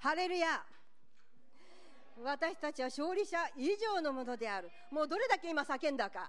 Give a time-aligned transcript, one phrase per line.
[0.00, 0.62] ハレルヤ
[2.22, 4.70] 私たちは勝利者以上のものである。
[4.90, 6.28] もうどれだけ今叫んだか。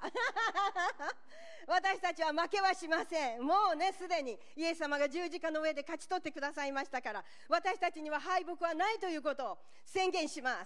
[1.68, 3.44] 私たちは負けはしません。
[3.44, 10.66] もうね、すでにイエス様が十字架の上で勝ち取ってくださいましたから、私たちには敗北はないということを宣言しま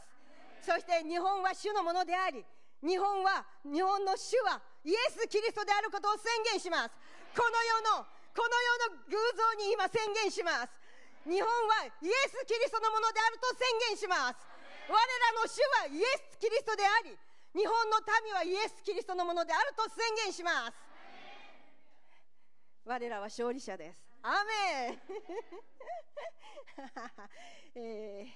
[0.61, 0.71] す。
[0.71, 2.43] そして日本は主のものであり、
[2.81, 6.95] 日本は、日本の主はイエス・キリストであることを宣言します。
[7.35, 10.84] この世の、この世の偶像に今宣言します。
[11.25, 14.37] 日本はイエス・キリストのものであると宣言します。
[14.87, 15.01] 我ら
[15.41, 17.17] の主はイエス・キリストであり、
[17.57, 20.77] 日本の民はイエス・キリストのものであると宣言します。
[22.85, 24.05] 我らは勝利者です。
[24.21, 25.01] アメン、
[27.75, 28.35] え ーあ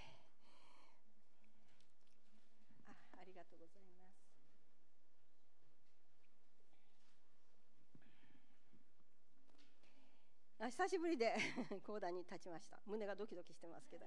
[10.68, 11.34] 久しぶりで
[11.88, 12.78] 講談に立ちました。
[12.86, 14.06] 胸がドキドキしてますけど。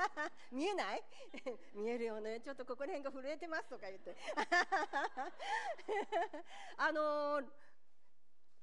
[0.50, 1.04] 見えない？
[1.74, 2.40] 見えるよね。
[2.40, 4.16] ちょっとここら辺が震えてますとか言って。
[6.78, 7.40] あの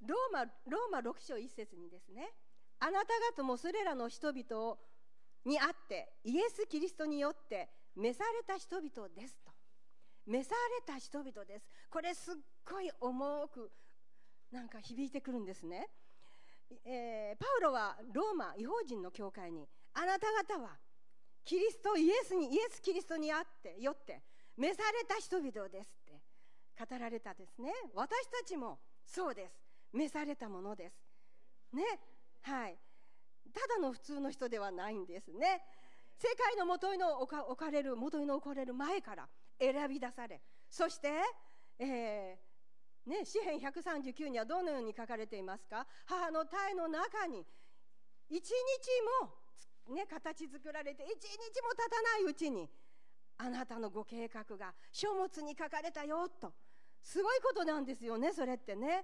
[0.01, 2.33] ローマローマ6章1節にですね
[2.79, 4.77] あなた方もそれらの人々
[5.45, 9.51] にあってイエス・キリストによって召された人々ですと。
[10.25, 11.69] 召された人々です。
[11.89, 13.71] これすっごい重く
[14.51, 15.89] なんか響いてくるんですね。
[16.85, 20.77] えー、パウロはローマ違法人の教会にあなた方は
[21.43, 24.21] キリストイエスにイエス・キリストにあってよって
[24.57, 26.21] 召された人々ですって
[26.79, 27.71] 語られたですね。
[27.93, 29.53] 私たちもそうです。
[29.93, 30.95] 召されたものです。
[31.73, 31.83] ね。
[32.41, 32.77] はい。
[33.53, 35.61] ただの普通の人ではないんですね。
[36.21, 39.27] 世界の元の置か置かれる元に置かれる前から
[39.59, 41.09] 選び出されそして、
[41.79, 42.50] えー、
[43.05, 45.87] ね、詩篇139にはどのように書かれていますか？
[46.05, 47.43] 母の体の中に
[48.29, 48.51] 一日
[49.89, 52.69] も、ね、形作られて一日も経たないうちに
[53.37, 56.53] あなたのご計画が書物に書かれたよと。
[57.01, 59.03] すごいことなんですよねそれってね。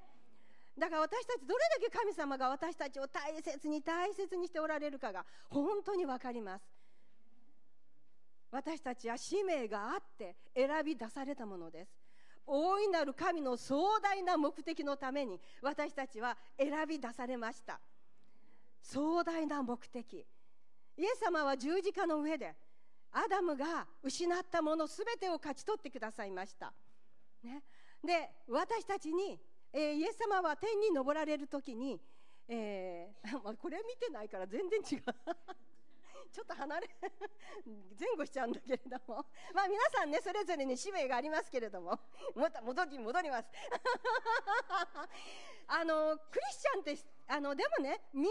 [0.77, 6.63] だから私たちどれだけ神様が私たちを大切に大切にしておられるかが本当に分かります。
[8.51, 12.06] 私たちは使命があって選び出されたものです。
[12.47, 17.79] 大いなる神の壮大な目的のために私たちは選び出されました。
[18.81, 20.25] 壮大な目的。
[20.97, 22.55] イエス様は十字架の上で
[23.11, 26.73] アダムが失ったもの全てを勝ち取ってくださいました、
[27.43, 27.63] ね、
[28.03, 29.39] で私たちに、
[29.73, 31.99] えー、イエス様は天に昇られる時に、
[32.47, 35.01] えー、 これ見てないから全然違う。
[36.29, 36.89] ちょっと離れ
[37.99, 39.25] 前後しちゃうんだけれども。
[39.53, 41.99] まあ皆さんねそれぞれに使命がありますけれども。
[42.35, 43.49] また戻り戻ります。
[45.67, 48.25] あのクリスチャンってあのでもねみん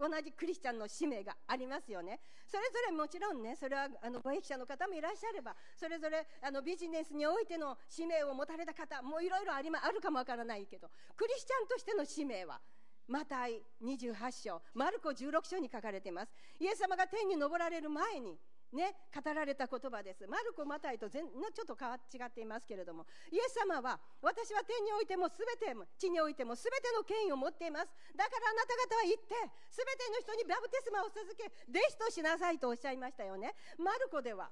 [0.00, 2.20] な同じクリスチャンの使命がありますよね。
[2.52, 12.60] それぞれもちろんねそれはあのご益者の方もいらっしゃればそれぞれあのビジネスにおいての使命を持たれた方もいろいろあり、ま、あるかもわからないけどクリスチャンとしての使命は
[13.08, 14.14] マタイ28
[14.48, 18.38] 章マルコ16章に書かれていますイエス様が天に昇られる前に
[18.72, 20.26] ね、語られた言葉です。
[20.26, 27.92] マルコ、マタイと全ちょっと違っていますけれども、イエス様は、私は天においてもすべて、地においてもすべての権威を持っています。
[28.16, 29.34] だからあなた方は行って、
[29.68, 33.54] すべての人にバプテスマを授け、弟子としなさいとおっしゃいましたよね。
[33.76, 34.50] マルコでは、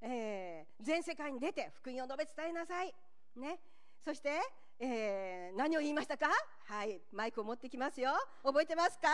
[0.00, 2.94] えー、全世界に出て福音を述べ伝えなさい。
[3.34, 3.58] ね。
[4.04, 4.40] そして、
[4.78, 6.28] えー、何を言いましたか？
[6.66, 8.12] はい、マイクを持ってきますよ。
[8.42, 9.08] 覚えてますか？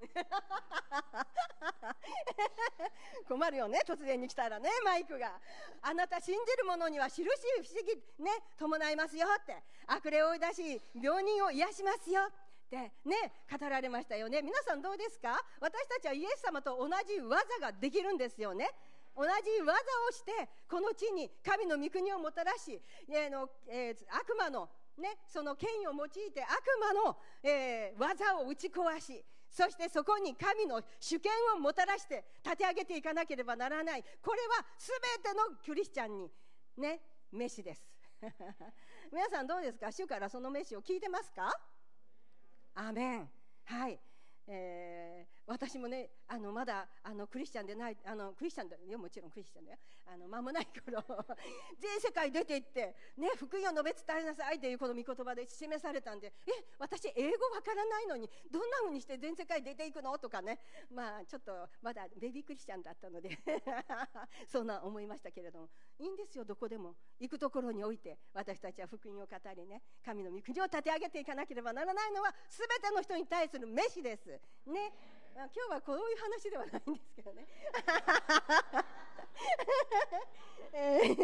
[3.28, 5.38] 困るよね突然に来たらねマイクが。
[5.82, 9.62] あなた信じる者には印不思議ね伴いますよって。
[9.86, 12.30] 悪霊を追い出し病人を癒しますよっ
[12.70, 12.76] て。
[13.04, 14.42] ね語られましたよね。
[14.42, 15.42] 皆さんどうですか？
[15.60, 18.70] 私たちはイエス様と同じ技ができるんですよね。
[19.16, 19.72] 同じ技
[20.08, 34.04] をしてこの地に神の御国をもたらし、えーのえー、悪魔のね、その権威を用いて悪魔の、えー、技を打ち壊しそしてそこに神の主権をもたらして立て上げていかなければならない。
[34.22, 36.30] これは全てのクリスチャンに
[36.76, 37.00] ね
[37.32, 37.82] 飯です。
[39.10, 39.90] 皆さんどうですか？
[39.90, 41.52] 主からその飯を聞いてますか？
[42.74, 43.30] アメン。
[43.64, 43.98] はい。
[44.46, 48.98] えー、私もねあのまだあのクリスチャンでないあのクリスチャンだよ。
[48.98, 49.78] もちろんクリスチャンだよ。
[50.06, 51.02] あの間もない頃
[51.78, 60.60] 全世界出て行って、ね、福音を述べ伝えなさいというこの御言葉で示されたんでえ私英語わからないのにどんなふうにして全世界出ていくのとかね。
[60.88, 63.30] まあちょっとまだベビークリスチャンだったので
[64.46, 65.70] そんな思いましたけれども。
[65.98, 66.94] いいんですよどこでも。
[67.18, 74.40] 行くところにおいて私たちは福音を語りね神の御国を立て上げていかなければならないのは全ての人に対する召しです。
[74.66, 74.92] ね、
[75.34, 77.46] まあ、今日はこういう話ではないんですけどね。
[80.72, 81.16] え、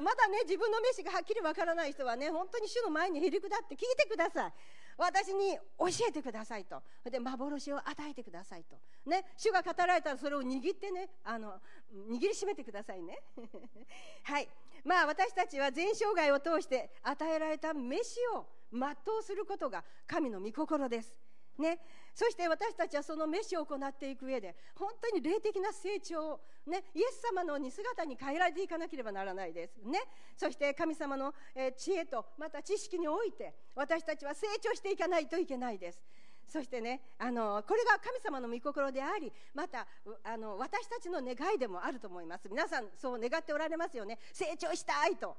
[0.00, 4.52] まだね自分の飯がはっきりわからない人はね本当に主の前にへりくだって聞いてください。
[4.96, 6.82] 私に教えてくださいと。
[7.10, 8.76] で幻を与えてくださいと、
[9.10, 11.60] ね、主が語られたらそれを握ってねあの
[12.08, 13.22] 握りしめてくださいね。
[14.22, 14.48] はい。
[14.84, 18.80] まあ私たちは全生涯を通して与えられた飯を全
[19.18, 21.23] うすることが神の御心です。
[21.58, 21.78] ね、
[22.14, 30.00] そして私たちはその飯を行っていく上で本当に霊的な成長ね、イエス様の似姿に変えられていかなければならないです、ね、
[30.34, 31.34] そして神様の、
[31.76, 36.02] 知恵とまた知識において私たちは成長していかないといけないです。
[36.48, 39.86] そしてねあのこれが神様の御心でありまた
[40.22, 42.48] あの私たちの願いでもあると思います。
[42.48, 44.18] 皆さんそう願っておられますよね。
[44.32, 45.36] 成長したいと。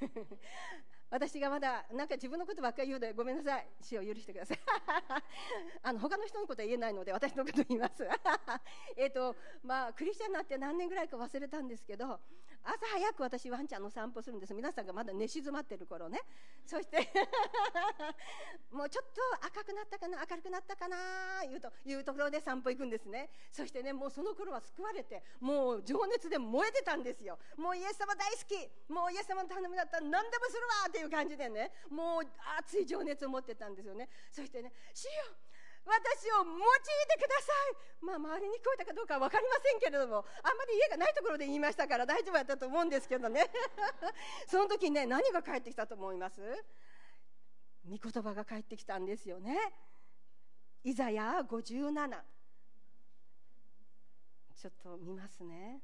[1.10, 3.66] 私がまだなんか自分のことばっかり言うのでごめんなさい。
[3.82, 4.58] 死を許してください。
[5.82, 8.06] あの他の人のことは言えないので私のこと言います。
[8.96, 12.20] えっとまあクリスチャンになって何年ぐらいか忘れたんですけど
[12.62, 14.54] 朝早く私ワンちゃんの散歩するんです。
[14.54, 16.20] 皆さんがまだ寝静まってる頃ね。
[16.66, 16.98] そして
[18.70, 19.04] もうちょっ
[19.40, 23.30] と赤くなったかな明るくなったかないうというところで散歩行くんですね。
[23.50, 27.38] そしてねもうその頃は救われてもう情熱で燃えてたんですよ。
[27.56, 32.22] もうイエス様大好きもうイエス様の頼みだったら何でもするわっていう感じでねもう
[32.58, 34.08] 熱い情熱を持ってたんですよね。
[34.30, 35.10] そしてね「主よ
[35.84, 36.56] 私を用い
[37.08, 38.04] てください。
[38.04, 43.50] まあ周りに聞こえたかどうかは分かりませんけれどもあんまり家がないところで言いましたから大丈夫やったと思うんですけどね。
[44.48, 46.40] その時にね何が返ってきたと思います？
[47.88, 49.56] 御言葉が返ってきたんですよね。
[50.84, 52.22] イザヤ57
[54.56, 55.82] ちょっと見ますね。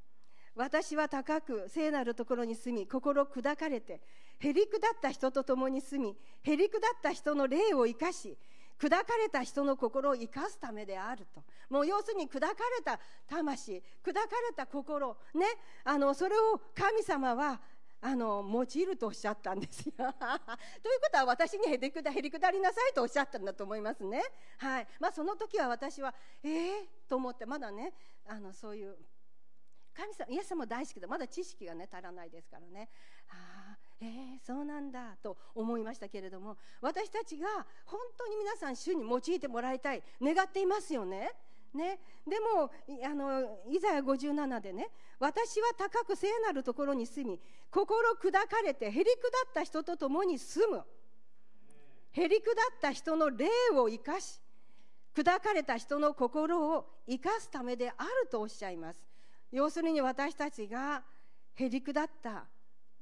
[0.54, 4.00] 私は高く聖なるところに住み心砕かれて
[4.38, 8.38] へりくだった人と共に住みへりくだった人の霊を生かし
[8.78, 15.46] 砕かれた人の心を生かすためであるともう要するに砕かれた魂砕かれた心ね
[15.84, 17.61] あのそれを神様は
[18.00, 19.93] あの用いるとおっしゃったんですよ。
[19.96, 24.23] ということは私にへりくだりくだりなさいとおっしゃったんだと思いますね。
[24.58, 27.94] はいまあ、その時は私はえー、と思ってまだね
[28.26, 28.96] あのそういう
[29.94, 32.90] 神様イエス様大好きでまだ知識がね足らないですからね。
[33.31, 37.48] あえー、そうなんだと思いましたけれども私たちが
[37.87, 41.32] 本当に皆さん主に用いてもらいたい願っていますよね。
[41.75, 42.70] ね、でも
[43.04, 44.88] あのイザヤ57でね
[45.19, 47.38] 私は高く聖なるところに住み
[47.70, 50.82] 心砕かれてへりくだった人と共に住む。
[52.12, 54.40] へりくだった人の霊を生かし
[55.14, 59.00] 砕かれた人の心を生かすためであるとおっしゃいます。
[59.52, 61.02] 要するに私たちが
[61.54, 62.46] へりくだった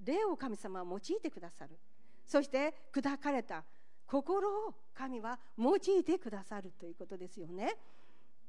[0.03, 1.79] 霊を神様は用いてくださる。
[2.27, 3.65] そして砕かれた。
[4.07, 7.75] 心を神は用いてくださるということですよね。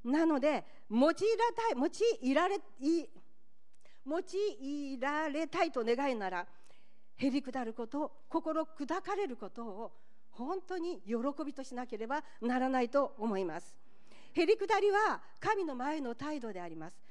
[0.04, 1.14] なので用いら
[1.56, 2.60] たい用いられ
[4.06, 4.20] 用
[4.62, 6.46] いられたいと願いなら
[7.16, 9.92] へりくだること心砕かれることを
[10.32, 11.16] 本当に喜
[11.46, 13.76] びとしなければならないと思います。
[14.34, 17.02] へりくだりは神の前の態度であります。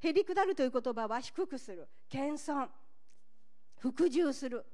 [0.00, 1.88] へりくだるという言葉は低くする。
[2.10, 2.68] 謙遜。
[3.84, 4.64] 服従する、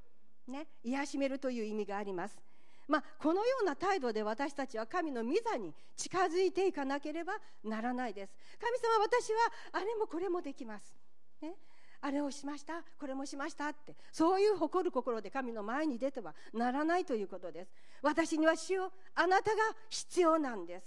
[0.46, 2.38] ね、癒しめるという意味があります。
[2.86, 7.34] まあ、このような態度で私たちは神の御座に近づいていかなければ
[7.64, 8.32] ならないです。
[8.60, 9.38] 神様、私は
[9.72, 10.94] あれもこれもできます。
[11.40, 11.54] ね、
[12.00, 17.72] あれをしました、これもしましたって、そういう誇る心で神の前に出てはならないということです。
[18.02, 19.56] 私には主をあなたが
[19.88, 20.86] 必要なんです。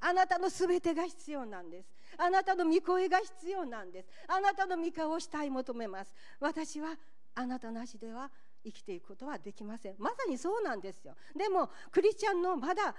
[0.00, 1.88] あなたのすべてが必要なんです。
[2.18, 4.08] あなたの御声が必要なんです。
[4.26, 6.12] あなたの御顔をしたい求めます。
[6.40, 6.96] 私は
[7.34, 8.30] あなたなしでは
[8.64, 9.94] 生きていくことはできません。
[9.98, 11.14] まさにそうなんですよ。
[11.36, 12.94] でもクリスチャンのまだ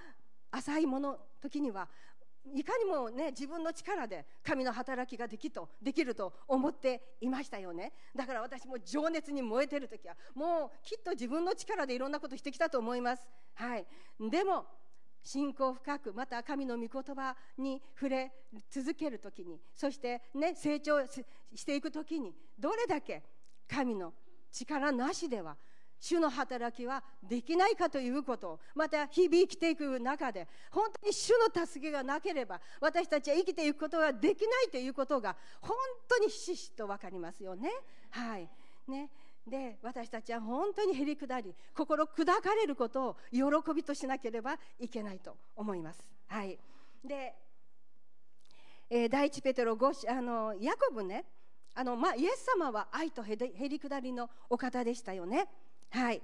[0.50, 1.88] 浅いもの時には
[2.52, 7.92] いかにもね自分の力で神の働きができとできると思っていましたよね。
[8.14, 13.26] だから私も情熱に燃えてる時はもうきっと自分の力でいろんなことしてきたと思います。
[13.54, 13.86] はい。
[14.30, 14.66] でも
[15.22, 18.32] 信仰深くまた神の御言葉に触れ
[18.70, 23.22] 続ける時にそしてね成長していく時にどれだけ
[23.66, 24.12] 神の
[24.54, 25.56] 力なしでは
[26.00, 37.70] 主の働きはできないかということまた日々生きていく中で本当に主の助けがなければ私たちは生きていくことができないということが本当にひしひしと分かりますよね。
[38.10, 38.48] はい
[38.86, 39.10] ね
[39.46, 46.08] で私たちは本当にへりくだり心砕かれることを喜びとしなければいけないと思います。
[46.28, 46.58] はい、
[47.04, 47.34] で、
[48.88, 51.26] えー、第一ペテロ5あのヤコブね
[51.74, 55.48] あの、まあ、イエス様は愛とへりくだりのお方でしたよね。
[55.90, 56.22] はい。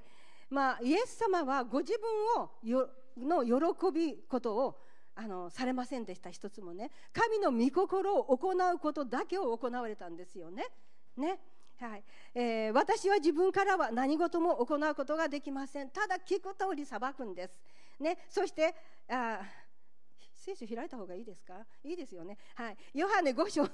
[0.49, 4.79] まあ、イエス様はご自分をよの喜びことを
[5.15, 6.91] あのされませんでした一つもね。
[7.13, 10.67] 神の御心を行うことだけを行われたんですよね。
[11.17, 11.39] ね。
[11.79, 12.05] はい。
[12.35, 15.91] えー、私は自分からは何事も行うことができません。
[15.91, 17.55] ただ聞く通り裁くんです、
[17.99, 18.75] ね、そして
[19.09, 19.41] あ
[20.41, 21.55] 聖書開いた方がいいですか？
[21.85, 22.39] いいですよね。
[22.55, 22.77] はい。
[22.95, 23.69] ヨハネ5章の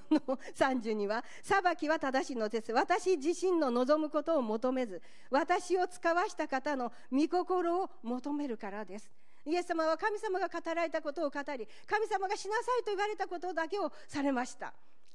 [0.54, 2.72] 30には、裁きは正しいのです。
[2.72, 9.10] 私自身の望むことを求めず、私を使わした方の御心を求めるからです。
[9.44, 14.74] イエス様は神様が語られたことを語り、神様がしなさいと言われたことだけをされました。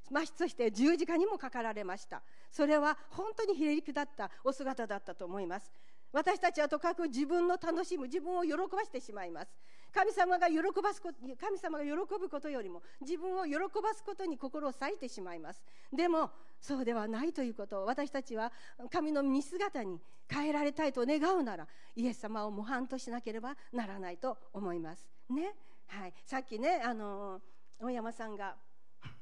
[0.09, 2.21] まそして十字架にもかかられました。
[2.49, 5.71] それは本当にひれりくだったお姿だったと思います。
[6.11, 9.51] 私たちはとかく自分の楽しむ、自分を喜ばしてしまいます。
[9.93, 15.61] 神様が喜ばすこと神様が喜ぶことよりも自分を喜ばすことに心を割いてしまいます。
[15.91, 18.51] でもそうではないということを私たちは
[18.89, 19.99] 神の見姿に
[20.29, 25.09] 変えられたいと願うならイエス様を模範としなければならないと思います。
[25.29, 25.53] ね？
[25.87, 27.41] はい、さっきねあの
[27.81, 28.55] 大山さんが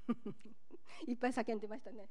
[1.08, 2.08] いっぱい叫んでましたね。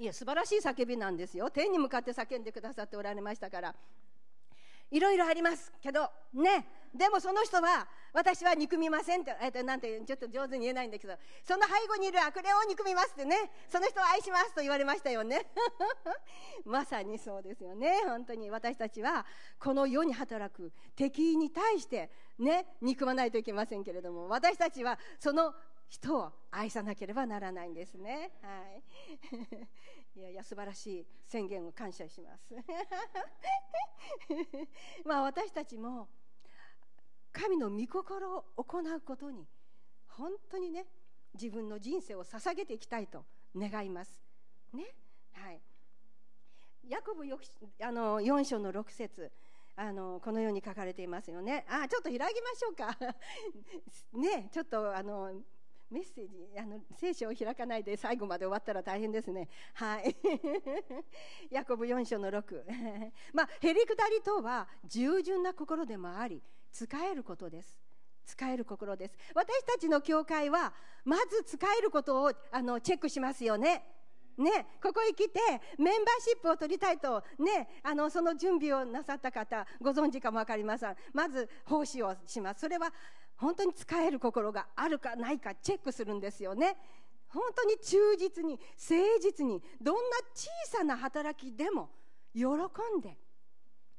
[0.00, 1.50] いや素晴らしい叫びなんですよ。
[1.50, 3.74] 天に向かって叫んでくださっておられましたから。
[4.90, 6.66] いろいろありますけどね。
[6.94, 11.14] でもその人は私は憎みませんって、えっと、なんてちょっと上手に言えないんだけど
[11.44, 13.36] その背後にいる悪霊を憎みますってね。
[13.68, 15.46] その人を愛しますと言われましたよね。
[16.64, 18.00] まさにそうですよね。
[18.06, 18.50] 本当に。
[18.50, 19.26] 私たちは
[19.58, 25.54] この世に働く敵に対してね憎まないといけませんけれども私たちはその
[25.90, 28.30] 人を愛さなければならないんですね。
[28.42, 28.62] は
[30.14, 30.14] い。
[30.20, 32.54] いやいや素晴らしい宣言を感謝します。
[35.04, 36.08] まあ私たちも
[37.32, 39.48] 神の御心を行うことに
[40.06, 40.86] 本当にね
[41.34, 44.22] 自分の人生を捧げていきたいと願います。
[44.72, 44.94] ね。
[45.32, 45.60] はい。
[46.84, 47.26] ヤコブあ
[47.92, 49.32] の4章の6節
[49.74, 51.66] あのこのように書かれていますよね。
[51.68, 52.96] あちょっと開きましょうか。
[54.16, 55.42] ねちょっとあの
[55.90, 59.48] メッセージあの聖書を開かないで最後まで終わったら大変ですね。
[59.74, 60.16] はい。
[61.50, 62.64] ヤコブ4章の6
[63.34, 67.80] まあへりくだりとは従順な心でもあり使えることです。
[68.24, 69.16] 使える心です。
[69.34, 70.72] 私たちの教会は
[71.04, 73.84] まず使えることをあのチェックしますよね。
[74.36, 75.38] ね、ここへ来て
[75.76, 80.96] メンバーシップを取りたいと、ね、あのその準備をなさった方ご存知かも分かりません。
[81.12, 82.60] まず奉仕をします。
[82.60, 82.92] それは
[83.40, 86.76] 本当に使える心があるかないかチェックするんですよね。
[87.28, 88.58] 本当に忠実に
[88.90, 91.88] 誠実にどんな小さな働きでも
[92.34, 93.16] 喜んで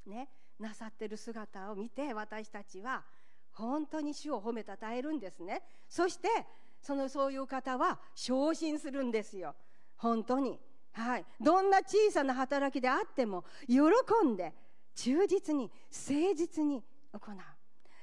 [0.06, 0.28] ね
[0.60, 3.04] なさってる姿を見て私たちは
[3.54, 5.64] 本当に主を褒めたたえるんですね。
[5.90, 6.28] そして
[6.80, 9.56] そのそういう方は昇進するんですよ。
[9.98, 10.60] 本当に。
[10.94, 11.26] はい。
[11.40, 13.80] どんな小さな働きであっても喜
[14.24, 14.54] んで
[14.94, 16.84] 忠実に誠実に
[17.14, 17.61] 行う。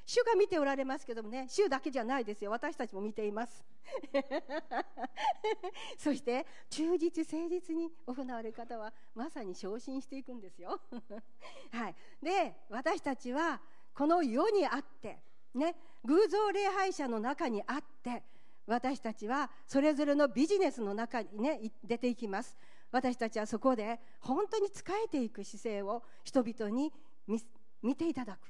[0.09, 2.51] 主が見ておられますけどもね主だけじゃないですよ。
[2.51, 3.63] 私たちも見ています。
[5.99, 10.81] そして忠実誠実に行われる方はまさに昇進していくんですよ。
[11.73, 11.95] はい。
[12.23, 13.61] で私たちは
[13.93, 15.21] この世にあって
[15.53, 18.25] ね偶像礼拝者の中にあって
[18.65, 22.57] 私たちはそれぞれのビジネスの中にね出ていきます。
[22.91, 26.91] 私たちはそこで本当に仕えていく姿勢を人々に
[27.83, 28.49] 見ていただく。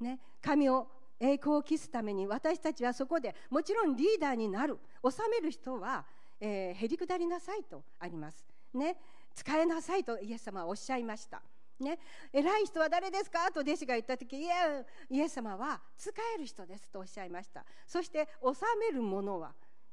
[0.00, 4.78] ね、神を栄光を期すために私たちはそこでもちろんリーダーになる。
[5.02, 6.04] 治める人は、
[6.40, 8.44] えー、へりくだりなさいとあります、
[8.74, 8.96] ね、
[9.34, 11.42] 使えなさいとイエス様はおっしゃいました。
[11.78, 11.98] ね、
[12.32, 13.52] 偉い人は誰ですか？
[13.52, 17.64] と弟子が言った時いやイエス様は使える人ですとおっしゃいました。
[17.86, 19.52] そして治めるものは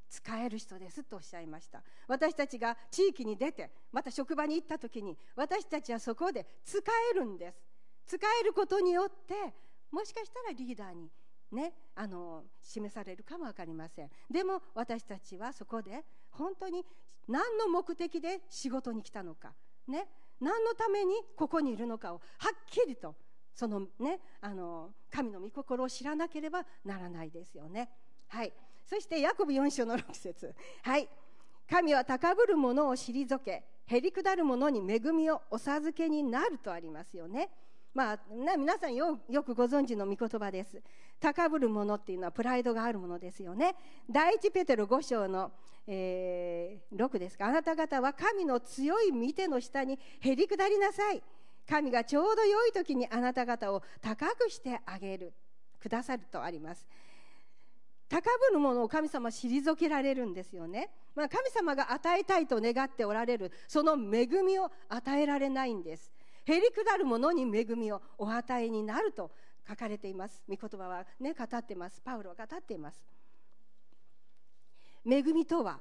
[0.10, 1.84] 使える人ですとおっしゃいました。
[2.08, 6.80] 私たちが地域に出てまた職場に行った時に私たちはそこで使
[7.12, 7.58] えるんです。
[8.08, 9.54] 使えることによって
[9.94, 11.10] もしかしたらリーダーに
[11.52, 16.84] ね、あの示されるかも分かりませんでも私たちはそこで本当に
[17.28, 19.54] 何の目的で仕事に来たのか、
[19.88, 20.08] ね、
[20.42, 23.14] 何のためにここにいるのかをはっきりと
[23.54, 27.88] その、ね、あの神の御心を知らなければならないですよね。
[28.30, 28.52] はい、
[28.84, 31.08] そしてヤコブ4章の6節はい
[31.70, 37.52] 神は高ぶる者を退けへりくだる者に恵みをお授けになるとありますよね。
[37.94, 40.82] まあね、皆さんよくご存知の御言葉です。
[41.20, 43.76] 高ぶるものっていうのはプライドがあるものですよね。
[44.10, 45.52] 第一ペテロ5章の、
[45.86, 47.46] えー、6ですか。
[47.46, 51.22] あなた方は神の強い見ての下にへりくだりなさい。
[51.70, 55.34] 神がちょうど良い時にあなた方を高くしてあげる。
[55.80, 56.88] くださるとあります。
[58.10, 66.13] 高ぶるものを神様退けられるんですよね、まあ、神様が与えたいと願っておられるその恵みを与えられないんです。
[66.46, 69.32] へりくだる者に恵みをお与えになると
[69.68, 70.42] 書かれています。
[70.48, 72.02] 御言葉はね語ってます。
[72.04, 73.02] パウロは語っています。
[75.06, 75.80] 恵みとは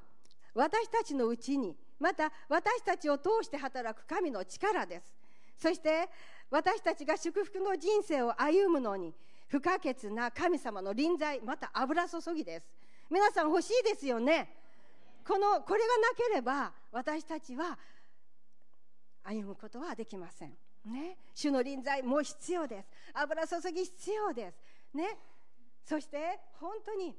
[0.53, 5.13] 私たちのうちにまた私たちを通して働く神の力です。
[5.57, 6.09] そして
[6.49, 9.13] 私たちが祝福の人生を歩むのに
[9.47, 12.67] 不可欠な神様の臨在また油注ぎです。
[13.09, 14.49] 皆さん欲しいですよね。
[15.27, 17.77] このこれがなければ私たちは
[19.23, 20.57] 歩むことはできません。
[20.85, 21.17] ね。
[21.33, 22.89] 主の臨在も必要です。
[23.13, 24.57] 油注ぎ必要です。
[24.93, 25.17] ね。
[25.85, 27.15] そして本当に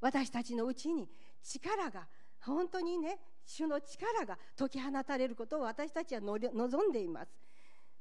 [0.00, 1.08] 私たちのうちに
[1.42, 2.06] 力が
[2.40, 7.30] 本当にね主の力が解き放たれることを私たちは望んでいます。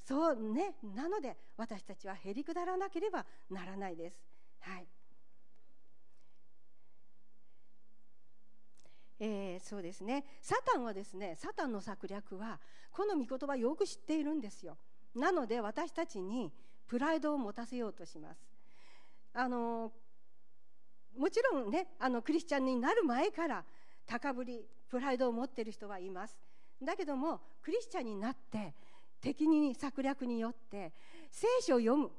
[0.03, 0.75] そうね。
[0.83, 4.19] なので私たちはへりくだらなければならないです。
[4.59, 4.87] はい。
[9.19, 10.25] えー、そうですね。
[10.41, 12.59] サタンはですねサタンの策略は
[12.91, 14.77] この御言葉よく知っているんですよ。
[15.15, 16.51] なので私たちに
[16.87, 18.45] プライドを持たせようとします。
[19.33, 19.91] あの
[21.17, 23.63] もちろんねあのクリスチャンになる前から
[24.05, 26.37] 高ぶりプライドを持っている人はいます。
[26.83, 28.73] だけどもクリスチャンになって
[29.21, 30.93] 敵に策略によって
[31.31, 32.11] 聖書を読む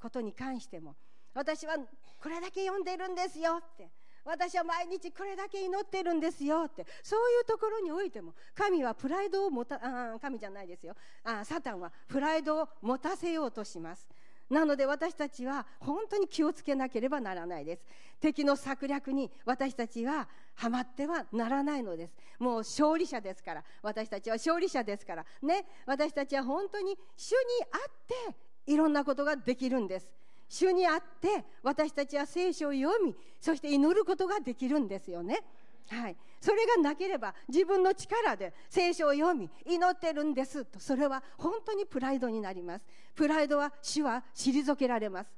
[0.00, 0.94] ことに関しても
[1.34, 1.76] 私は
[2.22, 3.90] これだけ読んでいるんですよって
[4.24, 6.86] 私は毎日これだけ祈ってるんですよって。
[7.02, 10.94] そういうところにおいても神はプライドを持たあ神じゃないですよ。
[11.22, 14.08] あサタンはプライドを持たせようとします。
[14.50, 17.84] なので私たちは本当に気をつけなければならないです。
[18.20, 22.14] 敵の策略に私たちはハマってはならないのです。
[22.38, 23.64] もう勝利者ですから。
[23.82, 25.26] 私たちは勝利者ですから。
[25.42, 25.66] ね。
[25.86, 27.38] 私たちは本当に主に
[27.72, 30.08] あっていろんなことができるんです。
[30.54, 35.42] 主にあって私たちは聖書を読みそして祈ることができるんですよね。
[35.88, 42.86] はい、それがなければ自分の力で聖書を読み祈ってるんですとそれは本当にプライドになります。
[43.16, 45.30] プライドは主は退けられます、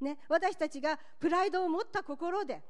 [0.00, 2.60] ね、私たちがプライドを持った心で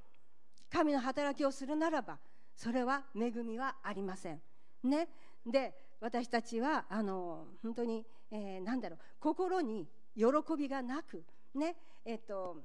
[0.70, 2.18] 神の働きをするならば
[2.54, 4.40] それは恵みはありません、
[4.84, 5.08] ね、
[5.46, 10.24] で私たちはあの本当に、えー、なんだろう心に喜
[10.56, 12.56] びがなくねえっ、と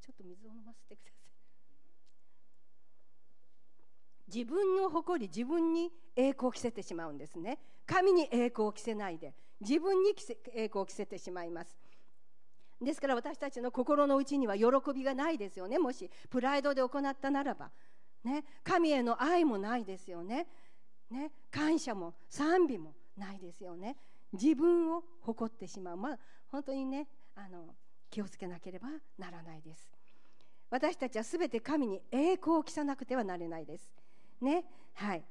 [0.00, 1.22] ちょっと水を飲ませてください。
[4.34, 7.58] 自分の誇り自分に栄光を着せてしまうんですね。
[7.86, 10.10] 神に栄光を着せないで自分に
[10.54, 11.76] 栄光を着せてしまいます。
[12.80, 15.78] ですから私たちの心の内には喜びがないですよね。
[15.78, 17.70] もしプライドで行ったならば、
[18.24, 20.48] ね、神への愛もないですよね。
[21.10, 23.96] ね感謝も賛美もないですよね。
[24.32, 25.96] 自分を誇ってしまう。
[25.96, 26.18] まあ
[26.52, 27.74] 本当にねあの
[28.10, 28.88] 気をつけなければ
[29.18, 29.90] ならないです。
[30.70, 33.90] 私たちは全て神に栄光を着さなくてはなれないです。
[34.40, 35.24] ねはい。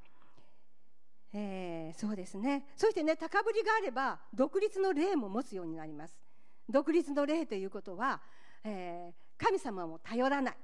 [1.33, 2.65] えー、そうですね。
[2.75, 6.19] そしてね高ぶりがあれば独立の霊も持つようになります。
[6.67, 8.19] 独立の霊ということは、
[8.63, 10.57] えー、神様も頼らない、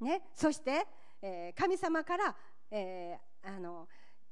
[0.00, 0.86] ね、そして、
[1.20, 2.36] えー、神様から、
[2.70, 3.88] えー、あの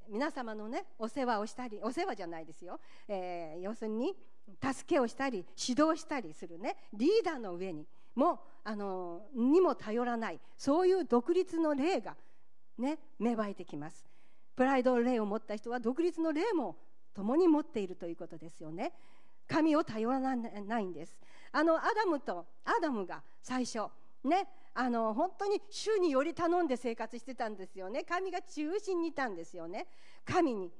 [0.08, 4.14] 皆様のねお世話をしたりお世話じゃないですよ、えー、要するに
[4.62, 12.16] 助けをしたり指導したりするねリーダーの上にもあのにも頼らないそういう独立の霊が
[12.78, 14.04] ね、芽生えてきます。
[14.54, 16.76] プライドの霊を持った人は独立の霊も
[17.14, 18.92] 共に持っているということですよね。
[19.48, 21.16] 神を頼らないんです。
[21.52, 23.86] あのアダムとアダムが最初
[24.26, 28.04] ねあの本当に主により頼んで生活してたんですよね。
[28.04, 29.86] 神が中心にいたんですよね。
[30.24, 30.70] 神に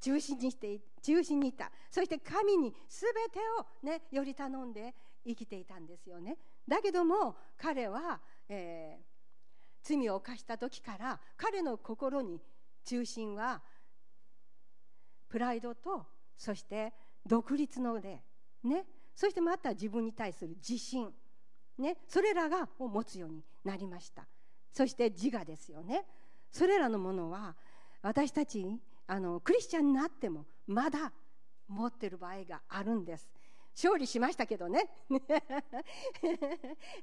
[0.00, 1.70] 中心にして中心にいた。
[1.90, 4.94] そして神に全てをねより頼んで
[5.26, 6.36] 生きていたんですよね。
[6.68, 9.04] だけども彼は、えー、
[9.82, 12.40] 罪を犯した時から彼の心に
[12.84, 13.62] 中心は
[15.28, 16.92] プライドとそして
[17.26, 18.22] 独立の霊、
[18.64, 21.12] ね、そしてまた自分に対する自信、
[21.78, 24.26] ね、それらがを持つようになりました。
[24.72, 26.04] そして自我ですよね。
[26.50, 27.56] それらのものは
[28.02, 31.12] 私たちあのクリスチャンになってもまだ
[31.68, 33.28] 持ってる場合があるんです。
[33.74, 34.90] 勝利しましたけどね、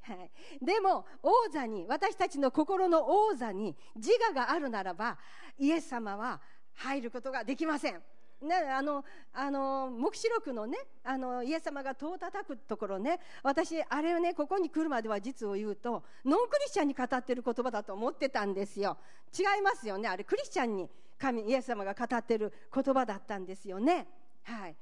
[0.02, 5.18] はい、でも王座に私たちの心の王座に自我があるならば
[5.58, 6.42] イエス様は
[6.74, 8.04] 入ることができません。
[8.42, 18.98] ね、あのあの黙示録のねあのイエス様が戸を叩くところね私あれをねここに来るまでは実を言うとノンクリスチャンに語ってる言葉だと思ってたんですよ。
[19.38, 20.24] 違いますよねあれ。
[20.24, 24.08] クリスチャンに神イエス様が語ってる言葉だったんですよね。
[24.44, 24.76] はい。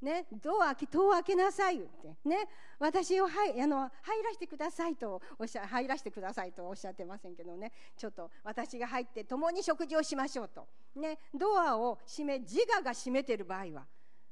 [0.00, 10.66] ね、ドア開け、戸を開けなさいって、ね、私をはいあの入らせてくださいとおっしゃ、入らせてくださいとおっしゃってませんけどね、ちょっと私が入って共に食事をしましょうと。
[10.94, 13.86] ね、ドアを閉め、自我が閉めている場合は、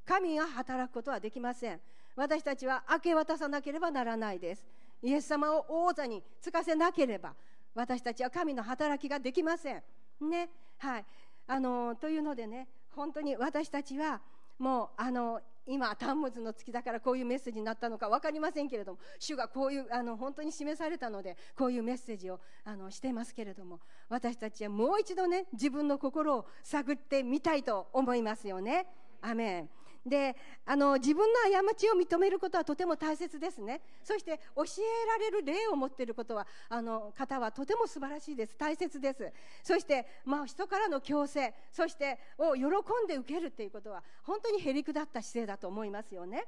[0.05, 1.81] 神が働くことはできません。
[2.15, 4.67] 私たちは明け渡さなければならないです。
[5.03, 7.35] イエス様を王座につかせなければ、
[7.75, 9.83] 私たちは神の働きができません。
[10.21, 10.49] ね
[10.79, 11.05] はい
[11.47, 14.21] あのというのでね本当に私たちは
[14.59, 28.87] もうあの今、端末の月だからこういうメッセージになったのか分かりませんけれども主がこういうあの本当に示されたのでこういうメッセージをあのしてますけれども私たちはもう一度ね自分の心を探ってみたいと思いますよね。
[29.23, 29.71] アメン
[30.07, 33.81] であの自分の過ちを認めることはとても大切ですね。
[34.05, 38.57] そして教えられる霊を持っていることはあの方はとても素晴らしいです。
[38.57, 39.33] 大切です。
[39.65, 46.45] そして、まあ、人からの強制そしてを喜んで受けるということは本当にへりくだった姿勢だと思いますよね。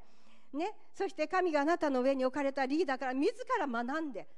[0.52, 0.72] ね。
[0.94, 4.28] そして神があなたの上に置かれたリーダーから自ら学んで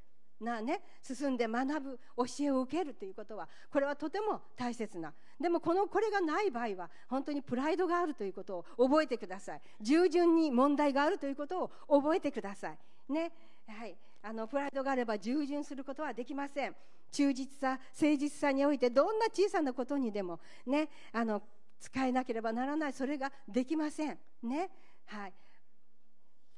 [0.41, 5.13] なね、進んで学ぶ教えを受けるということはこれはとても大切な。
[5.39, 9.61] でもこのこれがない場合は本当にプライドがあるということを覚えてください。
[9.81, 12.79] 従順に問題があるということを覚えてください。
[13.13, 13.33] ね
[13.67, 13.97] はい。
[14.23, 16.75] あのプライドがあれば従順することはできません。
[17.13, 21.43] 忠実さ誠実さにおいてどんな小さなことにでもねあの
[21.81, 22.93] 使えなければならない。
[22.93, 24.19] それができません。
[24.43, 24.71] ね。
[25.07, 25.33] はい。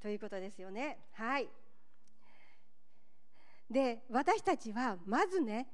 [0.00, 0.98] ということですよね。
[1.12, 1.48] はい。
[3.70, 5.66] で私たちはまずね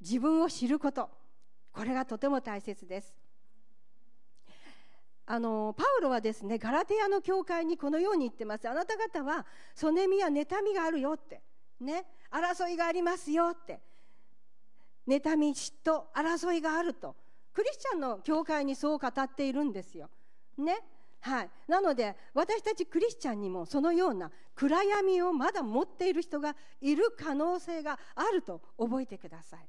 [0.00, 1.10] 自分を知ること。
[1.72, 3.14] これがとても大切です。
[5.24, 8.68] あのパウロはですねガラテヤの教会にこのように言ってます。
[8.68, 11.40] あなた方はそねみや妬みがあるよって。
[11.80, 12.04] ね。
[12.30, 13.80] 争いがありますよって。
[15.06, 17.16] 妬み嫉妬争いがあると。
[17.52, 20.10] クリスチャンの教会にそう語っているんですよ。
[20.58, 20.78] ね。
[21.22, 29.60] はい、なので私たちクリスチャンにもそのような暗闇をまだ持っている人がいる可能性があると覚えてください。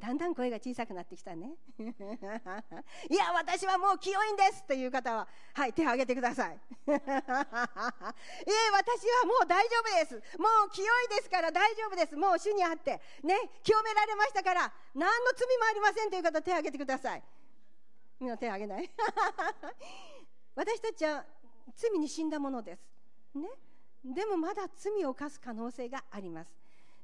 [0.00, 1.56] だんだん声が小さくなってきたね。
[1.78, 7.16] いや私はもう清いんですという方ははい手を挙げてください え私は
[9.26, 10.38] もう大丈夫です。
[10.38, 12.16] もう清いですから大丈夫です。
[12.16, 17.22] もう主にあってね清められましたから何の罪もありませんという方手を挙げてください。
[18.20, 18.90] みんな手挙げない？
[20.54, 21.24] 私たちは
[21.74, 22.86] 罪に死んだものです、
[23.34, 23.48] ね、
[24.04, 26.50] でもまだ罪を犯す可能性があります。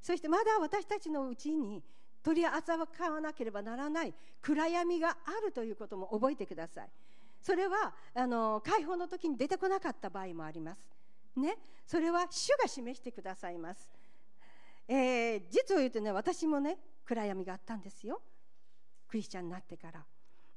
[0.03, 1.83] そしてまだ私たちのうちに
[2.23, 6.91] 取り扱わなければならない暗闇があるということも覚えてください。
[7.41, 10.81] それはあの解放の時に出てこなかった場合もあります。
[11.37, 11.57] ね？
[11.87, 13.89] それは主が示してくださいます、
[14.89, 18.21] えー、実を言うとね私もね暗闇があったんですよ。
[19.07, 20.05] クリスチャンになってから。